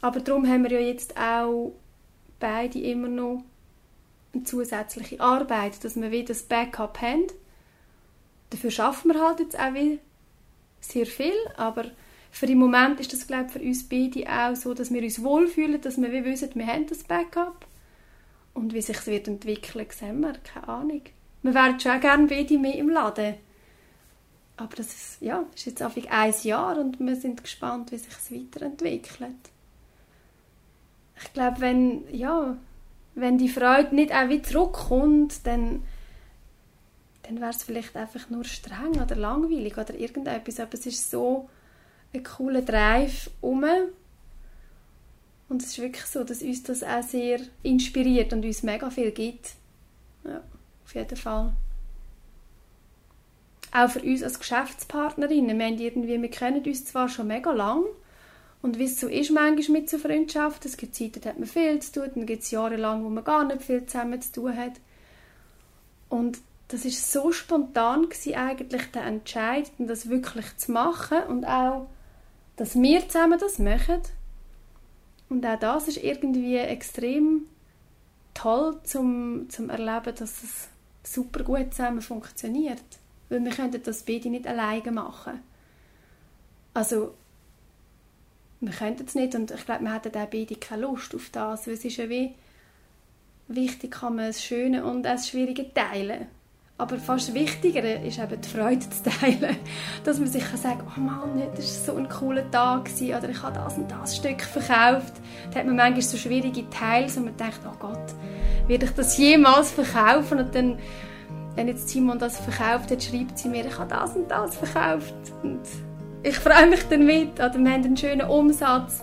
Aber 0.00 0.20
darum 0.20 0.46
haben 0.46 0.64
wir 0.64 0.72
ja 0.72 0.86
jetzt 0.86 1.16
auch 1.18 1.72
beide 2.38 2.78
immer 2.78 3.08
noch 3.08 3.42
eine 4.32 4.44
zusätzliche 4.44 5.20
Arbeit, 5.20 5.82
dass 5.84 5.96
wir 5.96 6.10
wieder 6.10 6.28
das 6.28 6.42
Backup 6.42 7.00
haben. 7.00 7.26
Dafür 8.50 8.70
schaffen 8.70 9.12
wir 9.12 9.20
halt 9.20 9.40
jetzt 9.40 9.58
auch 9.58 9.74
wieder 9.74 9.98
sehr 10.80 11.06
viel, 11.06 11.34
aber 11.56 11.86
für 12.30 12.46
den 12.46 12.58
Moment 12.58 13.00
ist 13.00 13.12
das 13.12 13.26
glaube 13.26 13.48
für 13.48 13.60
uns 13.60 13.88
beide 13.88 14.24
auch 14.30 14.54
so, 14.54 14.74
dass 14.74 14.92
wir 14.92 15.02
uns 15.02 15.22
wohlfühlen, 15.22 15.80
dass 15.80 16.00
wir 16.00 16.24
wissen, 16.24 16.50
wir 16.54 16.66
haben 16.66 16.86
das 16.86 17.04
Backup. 17.04 17.66
Und 18.54 18.74
wie 18.74 18.82
sich 18.82 18.96
es 18.96 19.06
wird 19.06 19.28
entwickeln, 19.28 19.86
sehen 19.90 20.20
wir, 20.20 20.32
keine 20.32 20.68
Ahnung. 20.68 21.02
Wir 21.42 21.54
wären 21.54 21.78
schon 21.78 22.00
gerne 22.00 22.26
beide 22.26 22.58
mehr 22.58 22.74
im 22.74 22.88
Laden. 22.88 23.34
Aber 24.56 24.74
das 24.74 24.88
ist, 24.88 25.22
ja, 25.22 25.44
ist 25.54 25.66
jetzt 25.66 25.82
einfach 25.82 26.04
ein 26.10 26.34
Jahr 26.42 26.78
und 26.78 26.98
wir 26.98 27.14
sind 27.14 27.42
gespannt, 27.42 27.92
wie 27.92 27.98
sich 27.98 28.12
es 28.12 28.32
weiterentwickelt. 28.32 29.36
Ich 31.22 31.32
glaube, 31.32 31.60
wenn, 31.60 32.02
ja, 32.14 32.56
wenn 33.14 33.38
die 33.38 33.48
Freude 33.48 33.94
nicht 33.94 34.12
auch 34.12 34.28
wieder 34.28 34.44
zurückkommt, 34.44 35.46
dann, 35.46 35.82
dann 37.24 37.40
wäre 37.40 37.50
es 37.50 37.62
vielleicht 37.62 37.96
einfach 37.96 38.30
nur 38.30 38.44
streng 38.44 39.00
oder 39.02 39.16
langweilig 39.16 39.76
oder 39.76 39.94
irgendetwas. 39.94 40.60
Aber 40.60 40.74
es 40.74 40.86
ist 40.86 41.10
so 41.10 41.48
ein 42.14 42.22
cooler 42.22 42.62
Drive 42.62 43.30
um. 43.40 43.64
Und 45.48 45.62
es 45.62 45.70
ist 45.70 45.78
wirklich 45.78 46.04
so, 46.04 46.24
dass 46.24 46.42
uns 46.42 46.62
das 46.62 46.82
auch 46.82 47.02
sehr 47.02 47.40
inspiriert 47.62 48.32
und 48.32 48.44
uns 48.44 48.62
mega 48.62 48.90
viel 48.90 49.10
gibt. 49.10 49.54
Ja, 50.24 50.42
auf 50.84 50.94
jeden 50.94 51.16
Fall. 51.16 51.54
Auch 53.72 53.90
für 53.90 54.00
uns 54.00 54.22
als 54.22 54.38
Geschäftspartnerinnen. 54.38 55.58
Wir, 55.58 55.68
irgendwie, 55.68 56.20
wir 56.20 56.30
kennen 56.30 56.64
uns 56.64 56.84
zwar 56.84 57.08
schon 57.08 57.26
mega 57.26 57.52
lang, 57.52 57.84
und 58.60 58.78
wie 58.78 58.84
es 58.84 58.98
so 58.98 59.06
ist 59.06 59.30
manchmal 59.30 59.80
mit 59.80 59.90
so 59.90 59.98
Freundschaften, 59.98 60.68
es 60.68 60.76
gibt 60.76 60.94
Zeiten, 60.94 61.20
da 61.20 61.30
hat 61.30 61.38
man 61.38 61.48
viel 61.48 61.80
zu 61.80 61.92
tun, 61.92 62.10
dann 62.14 62.26
gibt 62.26 62.42
es 62.42 62.50
Jahre 62.50 62.76
lang, 62.76 63.04
wo 63.04 63.08
man 63.08 63.24
gar 63.24 63.44
nicht 63.44 63.62
viel 63.62 63.86
zusammen 63.86 64.20
zu 64.20 64.32
tun 64.32 64.56
hat. 64.56 64.72
Und 66.08 66.38
das 66.68 66.84
ist 66.84 67.12
so 67.12 67.30
spontan 67.32 68.08
gewesen, 68.08 68.34
eigentlich 68.34 68.90
der 68.90 69.04
Entscheid, 69.04 69.70
das 69.78 70.08
wirklich 70.08 70.56
zu 70.56 70.72
machen 70.72 71.22
und 71.28 71.44
auch, 71.44 71.88
dass 72.56 72.74
wir 72.74 73.08
zusammen 73.08 73.38
das 73.38 73.58
machen. 73.58 74.00
Und 75.28 75.46
auch 75.46 75.58
das 75.58 75.88
ist 75.88 76.02
irgendwie 76.02 76.56
extrem 76.56 77.46
toll 78.34 78.78
zum, 78.82 79.48
zum 79.50 79.70
Erleben, 79.70 80.14
dass 80.16 80.42
es 80.42 80.68
super 81.04 81.44
gut 81.44 81.74
zusammen 81.74 82.02
funktioniert. 82.02 82.82
Weil 83.28 83.44
wir 83.44 83.52
könnten 83.52 83.82
das 83.82 84.02
beide 84.02 84.30
nicht 84.30 84.46
alleine 84.46 84.90
machen. 84.90 85.40
Also 86.74 87.14
wir 88.60 88.72
könnten 88.72 89.04
es 89.06 89.14
nicht 89.14 89.34
und 89.34 89.50
ich 89.50 89.64
glaube, 89.64 89.84
wir 89.84 89.94
hätten 89.94 90.16
auch 90.16 90.26
beide 90.26 90.56
keine 90.56 90.82
Lust 90.82 91.14
auf 91.14 91.30
das, 91.30 91.66
weil 91.66 91.74
es 91.74 91.84
ist 91.84 91.96
ja 91.96 92.08
wie 92.08 92.34
wichtig, 93.46 93.92
kann 93.92 94.16
man 94.16 94.26
das 94.26 94.42
Schöne 94.42 94.84
und 94.84 95.04
das 95.04 95.28
Schwierige 95.28 95.72
teilen. 95.72 96.26
Aber 96.80 96.96
fast 96.96 97.34
wichtiger 97.34 97.82
ist 98.04 98.20
eben 98.20 98.40
die 98.40 98.48
Freude 98.48 98.88
zu 98.88 99.02
teilen. 99.02 99.56
Dass 100.04 100.20
man 100.20 100.28
sich 100.28 100.44
kann 100.44 100.56
sagen 100.56 100.82
oh 100.86 101.00
Mann, 101.00 101.42
das 101.56 101.88
war 101.88 101.94
so 101.94 102.00
ein 102.00 102.08
cooler 102.08 102.48
Tag 102.52 102.88
oder 103.00 103.28
ich 103.28 103.42
habe 103.42 103.54
das 103.54 103.76
und 103.76 103.90
das 103.90 104.16
Stück 104.16 104.40
verkauft. 104.42 105.14
Da 105.50 105.58
hat 105.58 105.66
man 105.66 105.74
manchmal 105.74 106.02
so 106.02 106.16
schwierige 106.16 106.70
Teile, 106.70 107.08
wo 107.16 107.20
man 107.20 107.36
denkt, 107.36 107.60
oh 107.66 107.76
Gott, 107.80 108.14
werde 108.68 108.86
ich 108.86 108.92
das 108.92 109.18
jemals 109.18 109.72
verkaufen? 109.72 110.38
Und 110.38 110.54
dann, 110.54 110.78
wenn 111.56 111.66
jetzt 111.66 111.88
Simon 111.88 112.18
das 112.18 112.38
verkauft 112.38 112.92
hat, 112.92 113.02
schreibt 113.02 113.38
sie 113.38 113.48
mir, 113.48 113.66
ich 113.66 113.76
habe 113.76 113.90
das 113.90 114.14
und 114.14 114.30
das 114.30 114.56
verkauft. 114.56 115.14
Und 115.42 115.62
ich 116.22 116.38
freue 116.38 116.68
mich 116.68 116.82
damit, 116.88 117.34
oder 117.34 117.54
wir 117.58 117.70
haben 117.70 117.84
einen 117.84 117.96
schönen 117.96 118.28
Umsatz. 118.28 119.02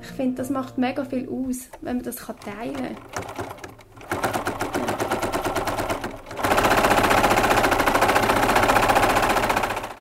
Ich 0.00 0.08
finde, 0.08 0.36
das 0.36 0.50
macht 0.50 0.78
mega 0.78 1.04
viel 1.04 1.28
aus, 1.28 1.68
wenn 1.80 1.96
man 1.96 2.04
das 2.04 2.16
teilen 2.16 2.74
kann. 2.74 3.69